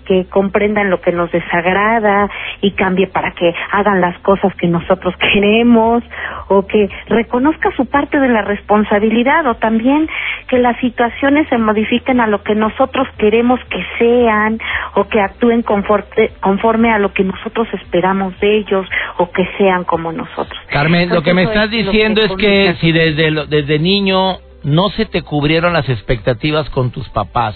que 0.06 0.24
comprendan 0.26 0.88
lo 0.88 1.00
que 1.00 1.12
nos 1.12 1.30
desagrada 1.30 2.30
y 2.62 2.70
cambie 2.72 3.08
para 3.08 3.32
que 3.32 3.52
hagan 3.72 4.00
las 4.00 4.18
cosas 4.20 4.54
que 4.54 4.68
nosotros 4.68 5.14
queremos 5.32 6.02
o 6.48 6.66
que 6.66 6.88
reconozca 7.08 7.70
su 7.76 7.86
parte 7.86 8.18
de 8.18 8.28
la 8.28 8.42
responsabilidad 8.42 9.46
o 9.46 9.56
también 9.56 10.08
que 10.48 10.58
las 10.58 10.82
situaciones 10.90 11.48
se 11.48 11.58
modifiquen 11.58 12.20
a 12.20 12.26
lo 12.26 12.42
que 12.42 12.54
nosotros 12.54 13.08
queremos 13.18 13.58
que 13.70 13.82
sean 13.98 14.58
o 14.94 15.08
que 15.08 15.20
actúen 15.20 15.62
conforme, 15.62 16.30
conforme 16.40 16.90
a 16.92 16.98
lo 16.98 17.12
que 17.12 17.24
nosotros 17.24 17.66
esperamos 17.82 18.38
de 18.40 18.58
ellos 18.58 18.86
o 19.18 19.30
que 19.32 19.44
sean 19.58 19.84
como 19.84 20.12
nosotros. 20.12 20.58
Carmen, 20.68 21.08
lo 21.08 21.22
que 21.22 21.34
me 21.34 21.42
estás 21.42 21.70
diciendo 21.70 22.22
es 22.22 22.32
que 22.36 22.74
si 22.80 22.92
desde, 22.92 23.30
lo- 23.30 23.46
desde 23.46 23.78
niño 23.78 24.38
no 24.62 24.88
se 24.90 25.06
te 25.06 25.22
cubrieron 25.22 25.72
las 25.72 25.88
expectativas 25.88 26.68
con 26.70 26.90
tus 26.90 27.08
papás, 27.10 27.54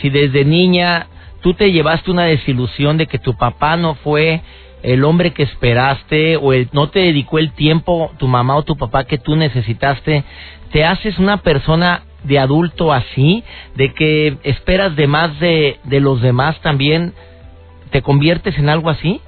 si 0.00 0.08
desde 0.10 0.44
niña 0.44 1.06
tú 1.42 1.54
te 1.54 1.70
llevaste 1.72 2.10
una 2.10 2.24
desilusión 2.24 2.96
de 2.96 3.06
que 3.06 3.18
tu 3.18 3.36
papá 3.36 3.76
no 3.76 3.94
fue 3.96 4.40
el 4.82 5.02
hombre 5.04 5.32
que 5.32 5.42
esperaste 5.42 6.36
o 6.36 6.52
el- 6.52 6.68
no 6.72 6.88
te 6.90 7.00
dedicó 7.00 7.38
el 7.38 7.52
tiempo 7.52 8.12
tu 8.18 8.28
mamá 8.28 8.56
o 8.56 8.62
tu 8.62 8.76
papá 8.76 9.04
que 9.04 9.18
tú 9.18 9.34
necesitaste, 9.36 10.22
te 10.72 10.84
haces 10.84 11.18
una 11.18 11.38
persona 11.38 12.02
de 12.24 12.38
adulto 12.38 12.92
así, 12.92 13.44
de 13.74 13.92
que 13.92 14.36
esperas 14.42 14.96
de 14.96 15.06
más 15.06 15.38
de, 15.40 15.78
de 15.84 16.00
los 16.00 16.20
demás 16.20 16.60
también, 16.60 17.12
te 17.90 18.02
conviertes 18.02 18.58
en 18.58 18.68
algo 18.68 18.90
así? 18.90 19.20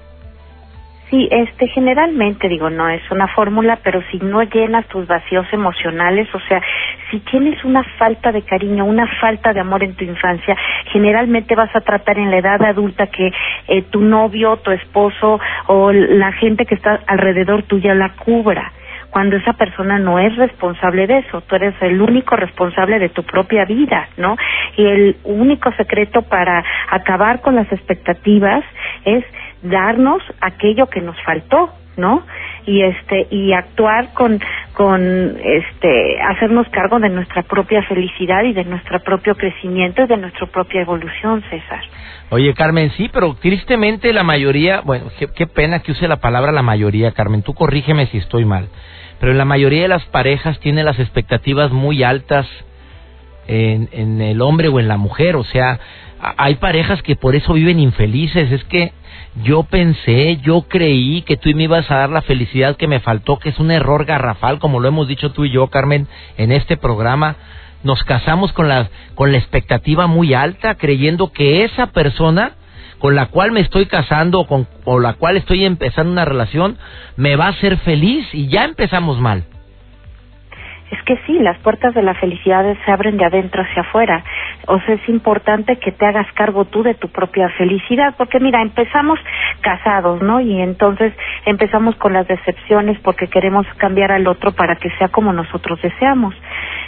Sí, 1.10 1.28
este, 1.28 1.66
generalmente 1.68 2.48
digo, 2.48 2.70
no 2.70 2.88
es 2.88 3.02
una 3.10 3.26
fórmula, 3.34 3.80
pero 3.82 4.00
si 4.12 4.18
no 4.18 4.42
llenas 4.44 4.86
tus 4.86 5.08
vacíos 5.08 5.44
emocionales, 5.50 6.32
o 6.32 6.38
sea, 6.46 6.62
si 7.10 7.18
tienes 7.18 7.64
una 7.64 7.82
falta 7.98 8.30
de 8.30 8.42
cariño, 8.42 8.84
una 8.84 9.08
falta 9.20 9.52
de 9.52 9.58
amor 9.58 9.82
en 9.82 9.96
tu 9.96 10.04
infancia, 10.04 10.56
generalmente 10.92 11.56
vas 11.56 11.74
a 11.74 11.80
tratar 11.80 12.16
en 12.16 12.30
la 12.30 12.38
edad 12.38 12.62
adulta 12.62 13.08
que 13.08 13.32
eh, 13.66 13.82
tu 13.90 14.02
novio, 14.02 14.58
tu 14.58 14.70
esposo 14.70 15.40
o 15.66 15.90
la 15.90 16.30
gente 16.32 16.64
que 16.64 16.76
está 16.76 17.00
alrededor 17.08 17.64
tuya 17.64 17.92
la 17.92 18.10
cubra 18.14 18.72
cuando 19.10 19.36
esa 19.36 19.52
persona 19.54 19.98
no 19.98 20.18
es 20.18 20.34
responsable 20.36 21.06
de 21.06 21.18
eso, 21.18 21.40
tú 21.42 21.56
eres 21.56 21.74
el 21.80 22.00
único 22.00 22.36
responsable 22.36 22.98
de 22.98 23.08
tu 23.08 23.22
propia 23.22 23.64
vida, 23.64 24.08
¿no? 24.16 24.36
Y 24.76 24.86
el 24.86 25.16
único 25.24 25.72
secreto 25.72 26.22
para 26.22 26.64
acabar 26.90 27.40
con 27.40 27.54
las 27.54 27.70
expectativas 27.72 28.64
es 29.04 29.24
darnos 29.62 30.22
aquello 30.40 30.86
que 30.86 31.00
nos 31.00 31.20
faltó, 31.22 31.70
¿no? 32.00 32.24
Y 32.66 32.82
este 32.82 33.26
y 33.30 33.52
actuar 33.52 34.12
con 34.14 34.40
con 34.72 35.36
este 35.42 36.20
hacernos 36.22 36.68
cargo 36.70 36.98
de 36.98 37.10
nuestra 37.10 37.42
propia 37.42 37.82
felicidad 37.84 38.42
y 38.44 38.52
de 38.52 38.64
nuestro 38.64 39.00
propio 39.00 39.34
crecimiento 39.34 40.02
y 40.02 40.06
de 40.06 40.16
nuestra 40.16 40.46
propia 40.46 40.80
evolución, 40.80 41.42
César. 41.50 41.82
Oye, 42.30 42.54
Carmen, 42.54 42.90
sí, 42.92 43.10
pero 43.12 43.34
tristemente 43.34 44.12
la 44.12 44.22
mayoría, 44.22 44.80
bueno, 44.82 45.06
qué, 45.18 45.28
qué 45.34 45.46
pena 45.46 45.80
que 45.80 45.92
use 45.92 46.08
la 46.08 46.16
palabra 46.16 46.52
la 46.52 46.62
mayoría, 46.62 47.12
Carmen, 47.12 47.42
tú 47.42 47.54
corrígeme 47.54 48.06
si 48.06 48.18
estoy 48.18 48.44
mal, 48.44 48.68
pero 49.18 49.34
la 49.34 49.44
mayoría 49.44 49.82
de 49.82 49.88
las 49.88 50.04
parejas 50.06 50.58
tienen 50.60 50.84
las 50.84 50.98
expectativas 50.98 51.72
muy 51.72 52.02
altas 52.02 52.46
en, 53.50 54.20
el 54.20 54.40
hombre 54.42 54.68
o 54.68 54.78
en 54.78 54.88
la 54.88 54.96
mujer, 54.96 55.36
o 55.36 55.44
sea, 55.44 55.80
hay 56.36 56.56
parejas 56.56 57.02
que 57.02 57.16
por 57.16 57.34
eso 57.34 57.54
viven 57.54 57.80
infelices, 57.80 58.52
es 58.52 58.64
que 58.64 58.92
yo 59.42 59.64
pensé, 59.64 60.38
yo 60.42 60.62
creí 60.62 61.22
que 61.22 61.36
tú 61.36 61.50
me 61.54 61.64
ibas 61.64 61.90
a 61.90 61.96
dar 61.96 62.10
la 62.10 62.22
felicidad 62.22 62.76
que 62.76 62.86
me 62.86 63.00
faltó, 63.00 63.38
que 63.38 63.48
es 63.48 63.58
un 63.58 63.70
error 63.70 64.04
garrafal, 64.04 64.58
como 64.58 64.80
lo 64.80 64.88
hemos 64.88 65.08
dicho 65.08 65.32
tú 65.32 65.44
y 65.44 65.50
yo, 65.50 65.68
Carmen, 65.68 66.06
en 66.36 66.52
este 66.52 66.76
programa. 66.76 67.36
Nos 67.82 68.04
casamos 68.04 68.52
con 68.52 68.68
la, 68.68 68.90
con 69.14 69.32
la 69.32 69.38
expectativa 69.38 70.06
muy 70.06 70.34
alta, 70.34 70.74
creyendo 70.74 71.32
que 71.32 71.64
esa 71.64 71.86
persona 71.86 72.52
con 72.98 73.14
la 73.14 73.26
cual 73.26 73.50
me 73.50 73.60
estoy 73.60 73.86
casando 73.86 74.40
o 74.40 74.46
con 74.46 74.68
o 74.84 75.00
la 75.00 75.14
cual 75.14 75.38
estoy 75.38 75.64
empezando 75.64 76.12
una 76.12 76.26
relación 76.26 76.76
me 77.16 77.34
va 77.36 77.46
a 77.46 77.50
hacer 77.50 77.78
feliz 77.78 78.26
y 78.34 78.48
ya 78.48 78.64
empezamos 78.64 79.18
mal. 79.18 79.44
Es 80.90 81.00
que 81.04 81.16
sí, 81.26 81.38
las 81.38 81.56
puertas 81.58 81.94
de 81.94 82.02
la 82.02 82.14
felicidad 82.14 82.64
se 82.84 82.90
abren 82.90 83.16
de 83.16 83.24
adentro 83.24 83.62
hacia 83.62 83.82
afuera. 83.82 84.24
O 84.66 84.80
sea, 84.80 84.96
es 84.96 85.08
importante 85.08 85.76
que 85.76 85.92
te 85.92 86.04
hagas 86.04 86.26
cargo 86.32 86.64
tú 86.64 86.82
de 86.82 86.94
tu 86.94 87.08
propia 87.08 87.48
felicidad, 87.50 88.14
porque 88.18 88.40
mira, 88.40 88.60
empezamos 88.60 89.18
casados, 89.60 90.20
¿no? 90.20 90.40
Y 90.40 90.60
entonces 90.60 91.12
empezamos 91.46 91.94
con 91.96 92.12
las 92.12 92.26
decepciones 92.26 92.98
porque 93.00 93.28
queremos 93.28 93.66
cambiar 93.76 94.10
al 94.10 94.26
otro 94.26 94.52
para 94.52 94.76
que 94.76 94.90
sea 94.98 95.08
como 95.08 95.32
nosotros 95.32 95.80
deseamos. 95.80 96.34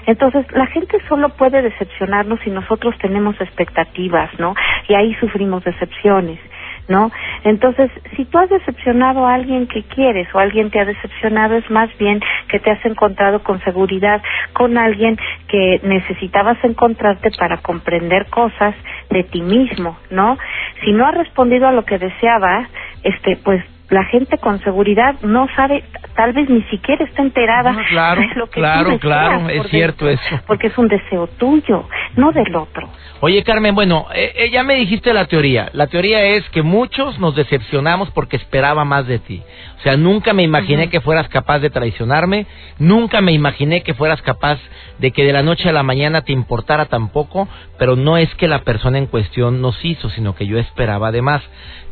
Entonces, 0.07 0.47
la 0.53 0.67
gente 0.67 0.99
solo 1.09 1.29
puede 1.31 1.63
decepcionarnos 1.63 2.41
si 2.41 2.51
nosotros 2.51 2.97
tenemos 2.99 3.41
expectativas, 3.41 4.31
¿no? 4.39 4.55
Y 4.89 4.95
ahí 4.95 5.15
sufrimos 5.15 5.63
decepciones. 5.63 6.41
¿No? 6.89 7.11
Entonces, 7.45 7.91
si 8.17 8.25
tú 8.25 8.39
has 8.39 8.51
decepcionado 8.51 9.27
a 9.27 9.35
alguien 9.35 9.67
que 9.67 9.83
quieres 9.83 10.29
o 10.35 10.39
alguien 10.39 10.71
te 10.71 10.81
ha 10.81 10.85
decepcionado, 10.85 11.57
es 11.57 11.71
más 11.71 11.91
bien 11.99 12.21
que 12.49 12.59
te 12.59 12.71
has 12.71 12.85
encontrado 12.85 13.43
con 13.43 13.61
seguridad 13.61 14.23
con 14.53 14.79
alguien 14.79 15.19
que 15.49 15.81
necesitabas 15.83 16.59
encontrarte 16.65 17.31
para 17.39 17.59
comprender 17.59 18.27
cosas 18.27 18.75
de 19.11 19.25
ti 19.25 19.43
mismo, 19.43 19.99
¿no? 20.11 20.39
Si 20.85 20.93
no 20.93 21.07
has 21.07 21.15
respondido 21.15 21.67
a 21.69 21.73
lo 21.73 21.85
que 21.85 21.99
deseabas, 21.99 22.69
este, 23.03 23.37
pues 23.37 23.65
la 23.93 24.05
gente 24.07 24.39
con 24.39 24.59
seguridad 24.65 25.15
no 25.23 25.47
sabe, 25.55 25.85
tal 26.17 26.33
vez 26.33 26.49
ni 26.49 26.63
siquiera 26.65 27.05
está 27.05 27.21
enterada 27.23 27.77
Ah, 27.79 27.85
claro, 27.91 28.21
de 28.23 28.27
lo 28.35 28.47
que 28.47 28.53
tú 28.55 28.61
claro, 28.61 28.85
deseas, 28.91 29.01
claro, 29.01 29.49
es 29.51 29.57
porque- 29.59 29.69
cierto 29.71 30.09
eso. 30.09 30.41
Porque 30.47 30.67
es 30.69 30.79
un 30.79 30.89
deseo 30.89 31.27
tuyo, 31.39 31.87
no 32.17 32.33
del 32.33 32.57
otro. 32.57 32.89
Oye, 33.21 33.45
Carmen, 33.45 33.75
bueno, 33.75 34.07
eh, 34.15 34.33
eh, 34.35 34.51
ya 34.51 34.65
me 34.65 34.75
dijiste 34.77 35.13
la 35.13 35.27
teoría. 35.27 35.69
La 35.75 35.87
teoría 35.87 36.25
es 36.25 36.49
que 36.51 36.63
muchos 36.63 37.19
nos 37.21 37.37
decepcionamos 37.37 38.11
porque 38.11 38.37
esperaba 38.37 38.85
más 38.85 39.07
de 39.07 39.19
ti. 39.21 39.43
O 39.79 39.81
sea, 39.83 39.97
nunca 39.97 40.33
me 40.33 40.43
imaginé 40.43 40.89
que 40.89 41.01
fueras 41.01 41.29
capaz 41.29 41.59
de 41.61 41.71
traicionarme, 41.71 42.47
nunca 42.79 43.21
me 43.21 43.33
imaginé 43.33 43.83
que 43.83 43.95
fueras 43.95 44.23
capaz 44.23 44.59
de 44.99 45.11
que 45.11 45.25
de 45.25 45.33
la 45.33 45.43
noche 45.43 45.69
a 45.69 45.73
la 45.73 45.83
mañana 45.83 46.23
te 46.23 46.33
importara 46.33 46.87
tampoco, 46.87 47.47
pero 47.79 47.95
no 47.97 48.17
es 48.17 48.33
que 48.37 48.49
la 48.49 48.61
persona 48.61 48.99
en 48.99 49.07
cuestión 49.07 49.61
nos 49.61 49.85
hizo, 49.85 50.09
sino 50.11 50.35
que 50.35 50.47
yo 50.47 50.59
esperaba 50.59 51.09
además. 51.09 51.43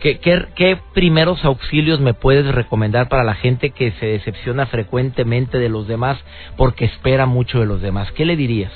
¿Qué, 0.01 0.19
qué, 0.19 0.47
qué 0.55 0.79
primeros 0.95 1.45
auxilios 1.45 1.90
me 1.99 2.15
puedes 2.15 2.55
recomendar 2.55 3.09
para 3.09 3.25
la 3.25 3.35
gente 3.35 3.71
que 3.71 3.91
se 3.93 4.07
decepciona 4.07 4.67
frecuentemente 4.67 5.59
de 5.59 5.69
los 5.69 5.89
demás 5.89 6.23
porque 6.57 6.85
espera 6.85 7.27
mucho 7.27 7.59
de 7.59 7.67
los 7.67 7.81
demás? 7.81 8.13
¿Qué 8.13 8.25
le 8.25 8.37
dirías? 8.37 8.73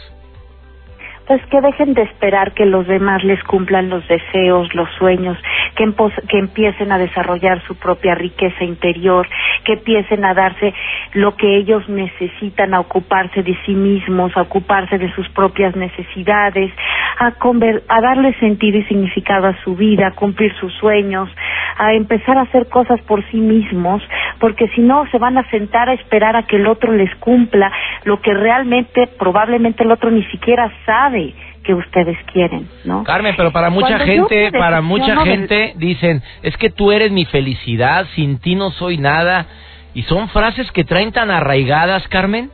Pues 1.27 1.41
que 1.47 1.61
dejen 1.63 1.95
de 1.95 2.03
esperar 2.03 2.53
que 2.53 2.67
los 2.67 2.87
demás 2.87 3.25
les 3.25 3.43
cumplan 3.45 3.89
los 3.89 4.07
deseos, 4.09 4.75
los 4.75 4.91
sueños, 4.99 5.39
que, 5.75 5.91
que 6.29 6.39
empiecen 6.39 6.93
a 6.93 6.99
desarrollar 6.99 7.63
su 7.63 7.77
propia 7.77 8.15
riqueza 8.15 8.63
interior, 8.63 9.27
que 9.65 9.73
empiecen 9.73 10.23
a 10.27 10.35
darse 10.35 10.75
lo 11.15 11.35
que 11.35 11.57
ellos 11.57 11.89
necesitan, 11.89 12.75
a 12.75 12.81
ocuparse 12.81 13.43
de 13.43 13.57
sí 13.65 13.73
mismos, 13.73 14.37
a 14.37 14.43
ocuparse 14.43 14.99
de 14.99 15.11
sus 15.15 15.27
propias 15.31 15.75
necesidades, 15.77 16.71
a, 17.19 17.33
a 17.89 18.01
darle 18.03 18.35
sentido 18.35 18.79
y 18.79 18.85
significado 18.85 19.47
a 19.47 19.57
su 19.65 19.77
vida, 19.77 20.09
a 20.09 20.15
cumplir 20.15 20.55
sus 20.61 20.75
sueños, 20.75 21.31
a 21.77 21.93
empezar 21.95 22.39
a 22.39 22.43
hacer 22.43 22.69
cosas 22.69 23.01
por 23.03 23.25
sí 23.31 23.39
mismos, 23.39 24.03
porque 24.39 24.69
si 24.69 24.81
no 24.81 25.07
se 25.11 25.19
van 25.19 25.39
a 25.39 25.49
sentar 25.51 25.89
a 25.89 25.95
esperar 25.95 26.37
a 26.37 26.45
que 26.45 26.57
el 26.57 26.67
otro 26.67 26.93
les 26.93 27.15
cumpla 27.17 27.73
lo 28.05 28.21
que 28.21 28.33
realmente 28.33 29.09
probablemente 29.19 29.85
el 29.85 29.91
otro 29.91 30.11
ni 30.11 30.25
siquiera 30.25 30.71
sabe 30.87 31.35
que 31.65 31.75
ustedes 31.75 32.17
quieren, 32.33 32.69
¿no? 32.85 33.05
Carmen, 33.05 33.35
pero 33.37 33.51
para 33.51 33.71
mucha 33.71 33.97
Cuando 33.97 34.05
gente, 34.05 34.53
para 34.53 34.81
mucha 34.83 35.17
gente 35.25 35.73
dicen, 35.77 36.23
es 36.43 36.57
que 36.59 36.71
tú 36.71 36.93
eres 36.93 37.11
mi 37.11 37.25
felicidad, 37.25 38.07
sin 38.15 38.39
ti 38.39 38.55
no 38.55 38.71
soy 38.71 38.99
nada. 38.99 39.47
Y 39.95 40.03
son 40.03 40.29
frases 40.29 40.71
que 40.73 40.85
traen 40.85 41.13
tan 41.13 41.31
arraigadas, 41.31 42.07
Carmen. 42.09 42.51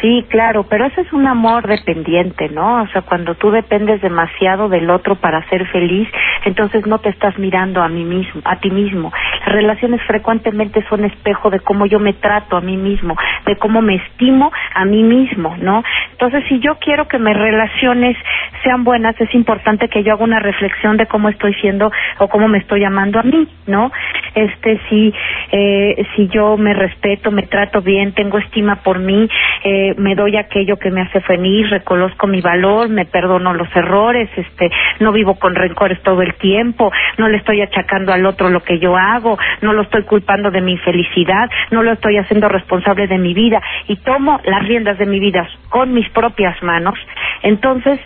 Sí, 0.00 0.26
claro, 0.28 0.64
pero 0.68 0.84
ese 0.84 1.00
es 1.00 1.12
un 1.12 1.26
amor 1.26 1.66
dependiente, 1.66 2.50
¿no? 2.50 2.82
O 2.82 2.86
sea, 2.88 3.02
cuando 3.02 3.34
tú 3.34 3.50
dependes 3.50 4.02
demasiado 4.02 4.68
del 4.68 4.90
otro 4.90 5.16
para 5.16 5.48
ser 5.48 5.66
feliz, 5.68 6.08
entonces 6.44 6.86
no 6.86 6.98
te 6.98 7.08
estás 7.08 7.38
mirando 7.38 7.82
a 7.82 7.88
mí 7.88 8.04
mismo, 8.04 8.42
a 8.44 8.56
ti 8.60 8.70
mismo. 8.70 9.10
Las 9.40 9.54
relaciones 9.54 10.02
frecuentemente 10.02 10.84
son 10.88 11.04
espejo 11.04 11.48
de 11.48 11.60
cómo 11.60 11.86
yo 11.86 11.98
me 11.98 12.12
trato 12.12 12.58
a 12.58 12.60
mí 12.60 12.76
mismo, 12.76 13.16
de 13.46 13.56
cómo 13.56 13.80
me 13.80 13.94
estimo 13.96 14.52
a 14.74 14.84
mí 14.84 15.02
mismo, 15.02 15.56
¿no? 15.58 15.82
Entonces, 16.12 16.44
si 16.48 16.60
yo 16.60 16.76
quiero 16.78 17.08
que 17.08 17.18
mis 17.18 17.36
relaciones 17.36 18.16
sean 18.62 18.84
buenas, 18.84 19.18
es 19.20 19.34
importante 19.34 19.88
que 19.88 20.02
yo 20.02 20.12
haga 20.12 20.24
una 20.24 20.40
reflexión 20.40 20.96
de 20.98 21.06
cómo 21.06 21.28
estoy 21.30 21.54
siendo 21.54 21.90
o 22.18 22.28
cómo 22.28 22.48
me 22.48 22.58
estoy 22.58 22.84
amando 22.84 23.18
a 23.18 23.22
mí, 23.22 23.48
¿no? 23.66 23.90
Este, 24.34 24.78
si, 24.88 25.12
eh, 25.52 26.06
si 26.14 26.28
yo 26.28 26.56
me 26.56 26.74
respeto, 26.74 27.30
me 27.30 27.42
trato 27.44 27.80
bien, 27.80 28.12
tengo 28.12 28.38
estima 28.38 28.76
por 28.76 28.98
mí, 28.98 29.28
eh, 29.64 29.94
me 29.96 30.14
doy 30.14 30.36
aquello 30.36 30.76
que 30.76 30.90
me 30.90 31.02
hace 31.02 31.20
feliz, 31.20 31.68
reconozco 31.70 32.26
mi 32.26 32.40
valor, 32.40 32.88
me 32.88 33.04
perdono 33.04 33.54
los 33.54 33.68
errores, 33.74 34.28
este, 34.36 34.70
no 35.00 35.12
vivo 35.12 35.38
con 35.38 35.54
rencores 35.54 36.00
todo 36.02 36.22
el 36.22 36.34
tiempo, 36.34 36.92
no 37.18 37.28
le 37.28 37.38
estoy 37.38 37.60
achacando 37.60 38.12
al 38.12 38.24
otro 38.26 38.48
lo 38.48 38.60
que 38.60 38.78
yo 38.78 38.96
hago, 38.96 39.38
no 39.60 39.72
lo 39.72 39.82
estoy 39.82 40.02
culpando 40.04 40.50
de 40.50 40.60
mi 40.60 40.72
infelicidad, 40.72 41.48
no 41.70 41.82
lo 41.82 41.92
estoy 41.92 42.18
haciendo 42.18 42.48
responsable 42.48 43.06
de 43.06 43.18
mi 43.18 43.34
vida 43.34 43.60
y 43.88 43.96
tomo 43.96 44.40
las 44.44 44.66
riendas 44.66 44.98
de 44.98 45.06
mi 45.06 45.20
vida 45.20 45.48
con 45.68 45.92
mis 45.92 46.08
propias 46.10 46.62
manos, 46.62 46.98
entonces 47.42 48.00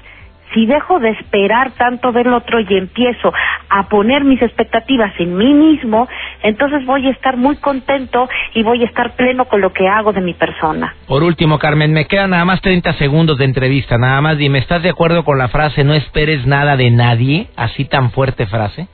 si 0.55 0.67
dejo 0.67 0.99
de 1.01 1.11
esperar 1.11 1.71
tanto 1.73 2.13
del 2.13 2.33
otro 2.33 2.61
y 2.61 2.67
empiezo 2.77 3.33
a 3.69 3.89
poner 3.89 4.25
mis 4.25 4.41
expectativas 4.43 5.13
en 5.19 5.37
mí 5.37 5.53
mismo, 5.55 6.09
entonces 6.43 6.85
voy 6.87 7.07
a 7.07 7.11
estar 7.11 7.37
muy 7.37 7.57
contento 7.57 8.29
y 8.55 8.63
voy 8.63 8.83
a 8.83 8.87
estar 8.87 9.15
pleno 9.17 9.45
con 9.47 9.61
lo 9.61 9.73
que 9.73 9.87
hago 9.89 10.13
de 10.13 10.21
mi 10.21 10.35
persona. 10.35 10.95
Por 11.07 11.23
último, 11.23 11.59
Carmen, 11.59 11.93
me 11.93 12.07
quedan 12.07 12.31
nada 12.31 12.45
más 12.45 12.61
30 12.61 12.93
segundos 12.95 13.39
de 13.39 13.45
entrevista. 13.45 13.97
Nada 13.99 14.21
más 14.21 14.39
dime, 14.39 14.59
¿estás 14.59 14.83
de 14.83 14.91
acuerdo 14.91 15.25
con 15.25 15.39
la 15.39 15.49
frase 15.49 15.85
no 15.85 15.95
esperes 15.95 16.47
nada 16.47 16.77
de 16.77 16.91
nadie? 16.91 17.49
Así 17.57 17.85
tan 17.85 18.11
fuerte 18.11 18.47
frase. 18.47 18.89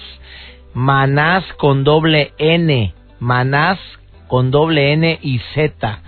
manás 0.73 1.43
con 1.57 1.83
doble 1.83 2.31
N, 2.37 2.93
manás 3.19 3.79
con 4.27 4.51
doble 4.51 4.93
N 4.93 5.19
y 5.21 5.39
Z, 5.53 5.99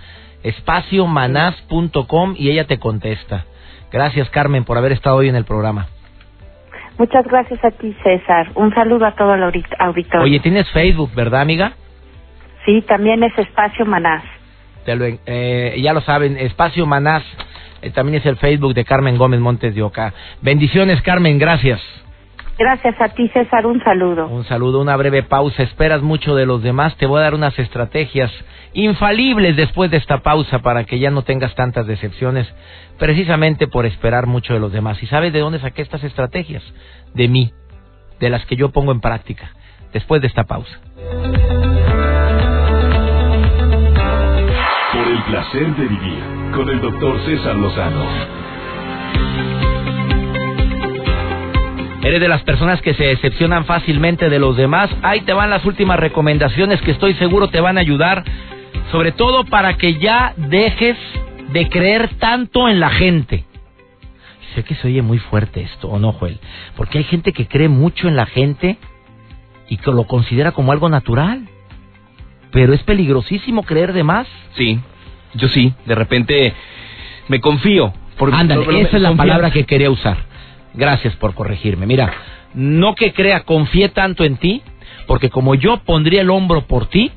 espaciomanás.com 0.42 2.34
y 2.38 2.50
ella 2.50 2.66
te 2.66 2.78
contesta. 2.78 3.44
Gracias 3.90 4.30
Carmen 4.30 4.64
por 4.64 4.78
haber 4.78 4.92
estado 4.92 5.16
hoy 5.16 5.28
en 5.28 5.36
el 5.36 5.44
programa. 5.44 5.86
Muchas 6.98 7.24
gracias 7.26 7.64
a 7.64 7.70
ti, 7.70 7.96
César. 8.02 8.50
Un 8.54 8.72
saludo 8.74 9.06
a 9.06 9.12
todo 9.14 9.34
el 9.34 9.42
audit- 9.42 9.74
auditorio. 9.78 10.24
Oye, 10.24 10.40
tienes 10.40 10.68
Facebook, 10.70 11.10
¿verdad 11.14 11.40
amiga? 11.40 11.72
Sí, 12.64 12.82
también 12.82 13.22
es 13.24 13.36
Espacio 13.38 13.84
Manás. 13.86 14.22
Te 14.84 14.94
lo 14.94 15.04
en- 15.06 15.18
eh, 15.26 15.76
ya 15.82 15.92
lo 15.92 16.00
saben, 16.02 16.36
Espacio 16.36 16.86
Manás 16.86 17.22
eh, 17.80 17.90
también 17.90 18.20
es 18.20 18.26
el 18.26 18.36
Facebook 18.36 18.74
de 18.74 18.84
Carmen 18.84 19.16
Gómez 19.16 19.40
Montes 19.40 19.74
de 19.74 19.82
Oca. 19.82 20.12
Bendiciones, 20.42 21.02
Carmen, 21.02 21.38
gracias. 21.38 21.80
Gracias 22.58 23.00
a 23.00 23.08
ti, 23.08 23.28
César. 23.28 23.66
Un 23.66 23.82
saludo. 23.82 24.28
Un 24.28 24.44
saludo, 24.44 24.80
una 24.80 24.96
breve 24.96 25.22
pausa. 25.22 25.62
Esperas 25.62 26.02
mucho 26.02 26.34
de 26.34 26.46
los 26.46 26.62
demás. 26.62 26.96
Te 26.96 27.06
voy 27.06 27.20
a 27.20 27.22
dar 27.22 27.34
unas 27.34 27.58
estrategias 27.58 28.30
infalibles 28.74 29.56
después 29.56 29.90
de 29.90 29.96
esta 29.96 30.18
pausa 30.22 30.60
para 30.60 30.84
que 30.84 30.98
ya 30.98 31.10
no 31.10 31.22
tengas 31.22 31.54
tantas 31.54 31.86
decepciones, 31.86 32.52
precisamente 32.98 33.66
por 33.68 33.86
esperar 33.86 34.26
mucho 34.26 34.54
de 34.54 34.60
los 34.60 34.72
demás. 34.72 35.02
¿Y 35.02 35.06
sabes 35.06 35.32
de 35.32 35.40
dónde 35.40 35.60
saqué 35.60 35.82
estas 35.82 36.04
estrategias? 36.04 36.62
De 37.14 37.28
mí, 37.28 37.52
de 38.20 38.30
las 38.30 38.44
que 38.46 38.56
yo 38.56 38.70
pongo 38.70 38.92
en 38.92 39.00
práctica, 39.00 39.50
después 39.92 40.20
de 40.20 40.28
esta 40.28 40.44
pausa. 40.44 40.78
Por 44.92 45.08
el 45.08 45.22
placer 45.24 45.74
de 45.76 45.86
vivir 45.88 46.22
con 46.54 46.68
el 46.68 46.80
doctor 46.80 47.18
César 47.24 47.56
Lozano. 47.56 48.04
¿Eres 52.02 52.20
de 52.20 52.28
las 52.28 52.42
personas 52.42 52.82
que 52.82 52.94
se 52.94 53.04
decepcionan 53.04 53.64
fácilmente 53.64 54.28
de 54.28 54.40
los 54.40 54.56
demás? 54.56 54.90
Ahí 55.02 55.20
te 55.20 55.32
van 55.32 55.50
las 55.50 55.64
últimas 55.64 56.00
recomendaciones 56.00 56.80
que 56.82 56.90
estoy 56.90 57.14
seguro 57.14 57.48
te 57.48 57.60
van 57.60 57.78
a 57.78 57.80
ayudar, 57.80 58.24
sobre 58.90 59.12
todo 59.12 59.44
para 59.44 59.76
que 59.76 59.94
ya 59.94 60.34
dejes 60.36 60.96
de 61.52 61.68
creer 61.68 62.10
tanto 62.18 62.68
en 62.68 62.80
la 62.80 62.90
gente. 62.90 63.44
Sé 64.56 64.64
que 64.64 64.74
se 64.74 64.88
oye 64.88 65.00
muy 65.00 65.18
fuerte 65.18 65.62
esto, 65.62 65.88
¿o 65.88 66.00
no, 66.00 66.12
Joel? 66.12 66.40
Porque 66.76 66.98
hay 66.98 67.04
gente 67.04 67.32
que 67.32 67.46
cree 67.46 67.68
mucho 67.68 68.08
en 68.08 68.16
la 68.16 68.26
gente 68.26 68.78
y 69.68 69.76
que 69.76 69.92
lo 69.92 70.04
considera 70.04 70.50
como 70.50 70.72
algo 70.72 70.88
natural. 70.88 71.48
Pero 72.50 72.74
es 72.74 72.82
peligrosísimo 72.82 73.62
creer 73.62 73.92
de 73.92 74.02
más. 74.02 74.26
Sí, 74.56 74.80
yo 75.34 75.48
sí. 75.48 75.72
De 75.86 75.94
repente 75.94 76.52
me 77.28 77.40
confío. 77.40 77.94
Ándale, 78.32 78.82
esa 78.82 78.96
es 78.96 79.02
la 79.02 79.14
palabra 79.14 79.50
que 79.52 79.64
quería 79.64 79.90
usar. 79.90 80.31
Gracias 80.74 81.14
por 81.16 81.34
corregirme. 81.34 81.86
Mira, 81.86 82.12
no 82.54 82.94
que 82.94 83.12
crea, 83.12 83.40
confíe 83.40 83.88
tanto 83.88 84.24
en 84.24 84.36
ti, 84.36 84.62
porque 85.06 85.30
como 85.30 85.54
yo 85.54 85.78
pondría 85.78 86.22
el 86.22 86.30
hombro 86.30 86.62
por 86.66 86.86
ti, 86.86 87.10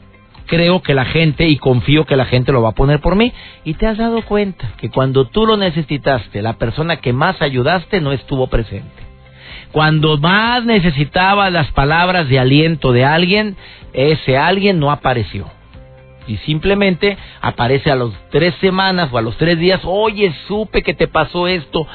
creo 0.48 0.82
que 0.82 0.94
la 0.94 1.06
gente 1.06 1.48
y 1.48 1.58
confío 1.58 2.06
que 2.06 2.16
la 2.16 2.26
gente 2.26 2.52
lo 2.52 2.62
va 2.62 2.70
a 2.70 2.76
poner 2.76 3.00
por 3.00 3.16
mí. 3.16 3.32
Y 3.64 3.76
te 3.76 3.88
has 3.88 3.98
dado 3.98 4.22
cuenta 4.24 4.74
que 4.78 4.90
cuando 4.90 5.26
tú 5.26 5.46
lo 5.46 5.58
necesitaste, 5.58 6.42
la 6.42 6.54
persona 6.54 6.98
que 6.98 7.14
más 7.14 7.42
ayudaste 7.42 8.02
no 8.02 8.12
estuvo 8.12 8.48
presente. 8.48 9.06
Cuando 9.72 10.18
más 10.18 10.64
necesitaba 10.64 11.50
las 11.50 11.72
palabras 11.72 12.30
de 12.30 12.40
aliento 12.40 12.92
de 12.92 13.04
alguien, 13.04 13.58
ese 13.94 14.38
alguien 14.38 14.80
no 14.80 14.92
apareció. 14.92 15.48
Y 16.28 16.38
simplemente 16.38 17.18
aparece 17.42 17.92
a 17.92 17.96
los 17.96 18.14
tres 18.32 18.56
semanas 18.62 19.10
o 19.12 19.18
a 19.18 19.22
los 19.22 19.38
tres 19.38 19.60
días, 19.60 19.82
oye, 19.84 20.34
supe 20.48 20.82
que 20.82 20.94
te 20.94 21.08
pasó 21.08 21.48
esto. 21.48 21.88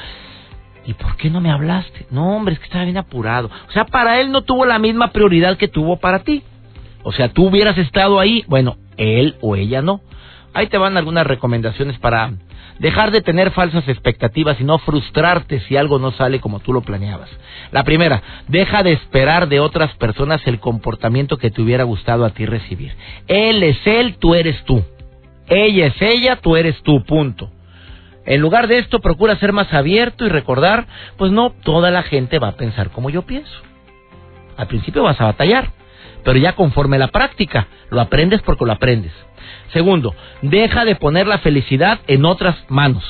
¿Y 0.85 0.93
por 0.93 1.15
qué 1.17 1.29
no 1.29 1.41
me 1.41 1.51
hablaste? 1.51 2.07
No, 2.09 2.35
hombre, 2.35 2.53
es 2.53 2.59
que 2.59 2.65
estaba 2.65 2.85
bien 2.85 2.97
apurado. 2.97 3.49
O 3.67 3.71
sea, 3.71 3.85
para 3.85 4.19
él 4.19 4.31
no 4.31 4.41
tuvo 4.41 4.65
la 4.65 4.79
misma 4.79 5.11
prioridad 5.11 5.57
que 5.57 5.67
tuvo 5.67 5.97
para 5.97 6.19
ti. 6.19 6.43
O 7.03 7.11
sea, 7.11 7.29
tú 7.29 7.47
hubieras 7.47 7.77
estado 7.77 8.19
ahí, 8.19 8.43
bueno, 8.47 8.77
él 8.97 9.35
o 9.41 9.55
ella 9.55 9.81
no. 9.81 10.01
Ahí 10.53 10.67
te 10.67 10.77
van 10.77 10.97
algunas 10.97 11.25
recomendaciones 11.25 11.97
para 11.99 12.33
dejar 12.79 13.11
de 13.11 13.21
tener 13.21 13.51
falsas 13.51 13.87
expectativas 13.87 14.59
y 14.59 14.63
no 14.63 14.79
frustrarte 14.79 15.59
si 15.61 15.77
algo 15.77 15.99
no 15.99 16.11
sale 16.11 16.39
como 16.39 16.59
tú 16.59 16.73
lo 16.73 16.81
planeabas. 16.81 17.29
La 17.71 17.83
primera, 17.83 18.21
deja 18.47 18.83
de 18.83 18.93
esperar 18.93 19.47
de 19.47 19.59
otras 19.59 19.93
personas 19.95 20.41
el 20.45 20.59
comportamiento 20.59 21.37
que 21.37 21.51
te 21.51 21.61
hubiera 21.61 21.83
gustado 21.83 22.25
a 22.25 22.31
ti 22.31 22.45
recibir. 22.45 22.93
Él 23.27 23.61
es 23.63 23.77
él, 23.85 24.17
tú 24.17 24.33
eres 24.35 24.63
tú. 24.65 24.83
Ella 25.47 25.87
es 25.87 26.01
ella, 26.01 26.37
tú 26.37 26.55
eres 26.55 26.81
tú, 26.81 27.03
punto. 27.03 27.49
En 28.25 28.39
lugar 28.39 28.67
de 28.67 28.77
esto, 28.77 28.99
procura 28.99 29.35
ser 29.37 29.51
más 29.51 29.73
abierto 29.73 30.25
y 30.25 30.29
recordar, 30.29 30.85
pues 31.17 31.31
no 31.31 31.49
toda 31.49 31.89
la 31.91 32.03
gente 32.03 32.39
va 32.39 32.49
a 32.49 32.55
pensar 32.57 32.91
como 32.91 33.09
yo 33.09 33.23
pienso. 33.23 33.61
Al 34.57 34.67
principio 34.67 35.03
vas 35.03 35.19
a 35.19 35.25
batallar, 35.25 35.71
pero 36.23 36.37
ya 36.37 36.53
conforme 36.53 36.99
la 36.99 37.07
práctica, 37.07 37.67
lo 37.89 37.99
aprendes 38.01 38.41
porque 38.41 38.65
lo 38.65 38.73
aprendes. 38.73 39.13
Segundo, 39.73 40.13
deja 40.41 40.85
de 40.85 40.95
poner 40.95 41.27
la 41.27 41.39
felicidad 41.39 41.99
en 42.07 42.25
otras 42.25 42.55
manos. 42.69 43.03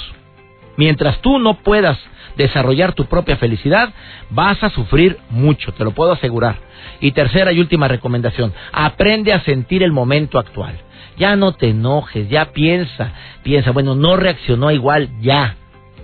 Mientras 0.78 1.20
tú 1.20 1.40
no 1.40 1.56
puedas 1.56 2.00
desarrollar 2.38 2.94
tu 2.94 3.06
propia 3.06 3.38
felicidad, 3.38 3.94
vas 4.30 4.64
a 4.64 4.70
sufrir 4.70 5.18
mucho, 5.30 5.74
te 5.74 5.84
lo 5.84 5.92
puedo 5.92 6.14
asegurar. 6.14 6.56
Y 7.02 7.12
tercera 7.12 7.52
y 7.52 7.60
última 7.60 7.88
recomendación, 7.88 8.54
aprende 8.72 9.34
a 9.34 9.44
sentir 9.44 9.84
el 9.84 9.92
momento 9.92 10.40
actual. 10.40 10.80
Ya 11.18 11.36
no 11.36 11.54
te 11.54 11.70
enojes, 11.70 12.30
ya 12.30 12.52
piensa, 12.52 13.14
piensa, 13.44 13.72
bueno, 13.72 13.96
no 13.96 14.16
reaccionó 14.16 14.72
igual, 14.72 15.10
ya. 15.22 15.56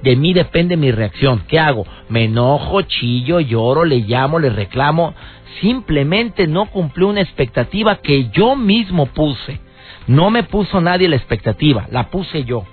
De 0.04 0.16
mí 0.16 0.34
depende 0.34 0.78
mi 0.78 0.92
reacción. 0.92 1.44
¿Qué 1.48 1.60
hago? 1.60 1.86
Me 2.10 2.26
enojo, 2.26 2.84
chillo, 2.84 3.40
lloro, 3.40 3.84
le 3.84 4.00
llamo, 4.00 4.40
le 4.40 4.50
reclamo. 4.50 5.14
Simplemente 5.62 6.48
no 6.48 6.68
cumplió 6.68 7.08
una 7.08 7.22
expectativa 7.22 7.96
que 7.98 8.30
yo 8.30 8.56
mismo 8.56 9.08
puse. 9.08 9.60
No 10.06 10.30
me 10.30 10.44
puso 10.44 10.80
nadie 10.82 11.10
la 11.10 11.16
expectativa, 11.16 11.88
la 11.92 12.10
puse 12.10 12.44
yo. 12.44 12.64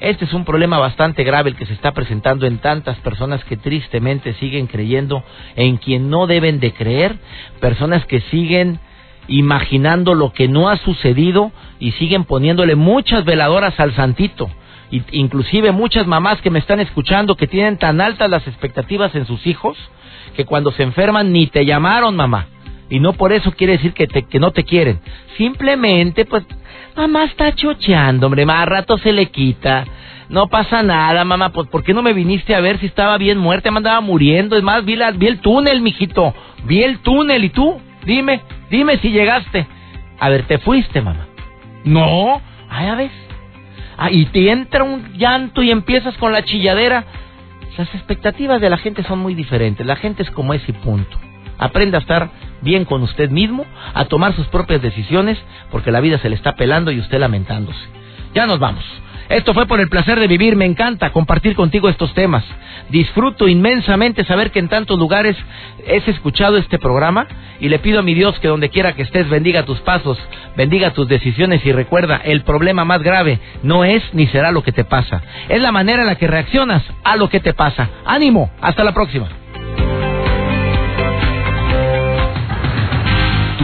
Este 0.00 0.24
es 0.24 0.32
un 0.32 0.46
problema 0.46 0.78
bastante 0.78 1.24
grave 1.24 1.50
el 1.50 1.56
que 1.56 1.66
se 1.66 1.74
está 1.74 1.92
presentando 1.92 2.46
en 2.46 2.58
tantas 2.58 2.96
personas 3.00 3.44
que 3.44 3.58
tristemente 3.58 4.32
siguen 4.34 4.66
creyendo 4.66 5.22
en 5.56 5.76
quien 5.76 6.08
no 6.08 6.26
deben 6.26 6.58
de 6.58 6.72
creer, 6.72 7.16
personas 7.60 8.06
que 8.06 8.22
siguen 8.22 8.80
imaginando 9.28 10.14
lo 10.14 10.32
que 10.32 10.48
no 10.48 10.68
ha 10.68 10.76
sucedido 10.76 11.52
y 11.78 11.92
siguen 11.92 12.24
poniéndole 12.24 12.74
muchas 12.74 13.24
veladoras 13.24 13.78
al 13.78 13.94
santito. 13.94 14.50
Inclusive 14.90 15.70
muchas 15.70 16.06
mamás 16.06 16.40
que 16.42 16.50
me 16.50 16.58
están 16.58 16.80
escuchando 16.80 17.36
que 17.36 17.46
tienen 17.46 17.78
tan 17.78 18.00
altas 18.00 18.28
las 18.28 18.46
expectativas 18.46 19.14
en 19.14 19.24
sus 19.24 19.46
hijos 19.46 19.76
que 20.34 20.44
cuando 20.44 20.72
se 20.72 20.82
enferman 20.82 21.32
ni 21.32 21.46
te 21.46 21.64
llamaron 21.64 22.16
mamá. 22.16 22.46
Y 22.88 22.98
no 22.98 23.12
por 23.12 23.32
eso 23.32 23.52
quiere 23.52 23.74
decir 23.74 23.92
que, 23.92 24.08
te, 24.08 24.24
que 24.24 24.40
no 24.40 24.50
te 24.50 24.64
quieren. 24.64 24.98
Simplemente, 25.36 26.24
pues, 26.24 26.44
mamá 26.96 27.24
está 27.24 27.54
chocheando, 27.54 28.26
hombre, 28.26 28.44
más 28.44 28.66
rato 28.66 28.98
se 28.98 29.12
le 29.12 29.26
quita. 29.26 29.84
No 30.28 30.48
pasa 30.48 30.82
nada, 30.82 31.24
mamá, 31.24 31.50
pues, 31.50 31.68
¿por 31.68 31.84
qué 31.84 31.94
no 31.94 32.02
me 32.02 32.12
viniste 32.12 32.54
a 32.54 32.60
ver 32.60 32.78
si 32.78 32.86
estaba 32.86 33.16
bien 33.16 33.38
muerta? 33.38 33.70
Me 33.70 33.78
andaba 33.78 34.00
muriendo. 34.00 34.56
Es 34.56 34.62
más, 34.62 34.84
vi, 34.84 34.96
la, 34.96 35.12
vi 35.12 35.28
el 35.28 35.40
túnel, 35.40 35.80
mijito. 35.80 36.34
Vi 36.64 36.82
el 36.82 36.98
túnel. 36.98 37.44
¿Y 37.44 37.50
tú? 37.50 37.80
Dime, 38.04 38.42
dime 38.70 38.98
si 38.98 39.10
llegaste. 39.10 39.66
A 40.18 40.28
ver, 40.28 40.44
¿te 40.44 40.58
fuiste, 40.58 41.00
mamá? 41.00 41.26
No. 41.84 42.40
Ah, 42.68 42.84
ya 42.84 42.94
ves. 42.94 43.12
Ah, 43.96 44.10
y 44.10 44.26
te 44.26 44.50
entra 44.50 44.84
un 44.84 45.12
llanto 45.14 45.62
y 45.62 45.70
empiezas 45.70 46.16
con 46.16 46.32
la 46.32 46.44
chilladera. 46.44 47.04
Las 47.76 47.94
expectativas 47.94 48.60
de 48.60 48.68
la 48.68 48.76
gente 48.76 49.02
son 49.04 49.20
muy 49.20 49.34
diferentes. 49.34 49.86
La 49.86 49.96
gente 49.96 50.22
es 50.22 50.30
como 50.30 50.52
ese 50.52 50.72
punto. 50.72 51.18
Aprenda 51.58 51.98
a 51.98 52.00
estar 52.00 52.30
bien 52.62 52.84
con 52.84 53.02
usted 53.02 53.30
mismo, 53.30 53.64
a 53.94 54.04
tomar 54.06 54.34
sus 54.34 54.46
propias 54.48 54.82
decisiones, 54.82 55.38
porque 55.70 55.90
la 55.90 56.00
vida 56.00 56.18
se 56.18 56.28
le 56.28 56.36
está 56.36 56.56
pelando 56.56 56.90
y 56.90 57.00
usted 57.00 57.18
lamentándose. 57.18 57.80
Ya 58.34 58.46
nos 58.46 58.58
vamos. 58.58 58.84
Esto 59.30 59.54
fue 59.54 59.66
por 59.66 59.78
el 59.78 59.88
placer 59.88 60.18
de 60.18 60.26
vivir. 60.26 60.56
Me 60.56 60.64
encanta 60.64 61.12
compartir 61.12 61.54
contigo 61.54 61.88
estos 61.88 62.12
temas. 62.14 62.44
Disfruto 62.88 63.46
inmensamente 63.46 64.24
saber 64.24 64.50
que 64.50 64.58
en 64.58 64.68
tantos 64.68 64.98
lugares 64.98 65.36
has 65.86 66.08
escuchado 66.08 66.56
este 66.56 66.80
programa 66.80 67.28
y 67.60 67.68
le 67.68 67.78
pido 67.78 68.00
a 68.00 68.02
mi 68.02 68.12
Dios 68.14 68.38
que 68.40 68.48
donde 68.48 68.70
quiera 68.70 68.94
que 68.94 69.02
estés 69.02 69.28
bendiga 69.28 69.64
tus 69.64 69.78
pasos, 69.82 70.18
bendiga 70.56 70.92
tus 70.92 71.06
decisiones 71.06 71.64
y 71.64 71.70
recuerda, 71.70 72.20
el 72.24 72.42
problema 72.42 72.84
más 72.84 73.02
grave 73.02 73.38
no 73.62 73.84
es 73.84 74.02
ni 74.14 74.26
será 74.26 74.50
lo 74.50 74.64
que 74.64 74.72
te 74.72 74.84
pasa, 74.84 75.22
es 75.48 75.62
la 75.62 75.70
manera 75.70 76.02
en 76.02 76.08
la 76.08 76.16
que 76.16 76.26
reaccionas 76.26 76.82
a 77.04 77.16
lo 77.16 77.28
que 77.28 77.38
te 77.38 77.54
pasa. 77.54 77.88
Ánimo, 78.04 78.50
hasta 78.60 78.82
la 78.82 78.92
próxima. 78.92 79.28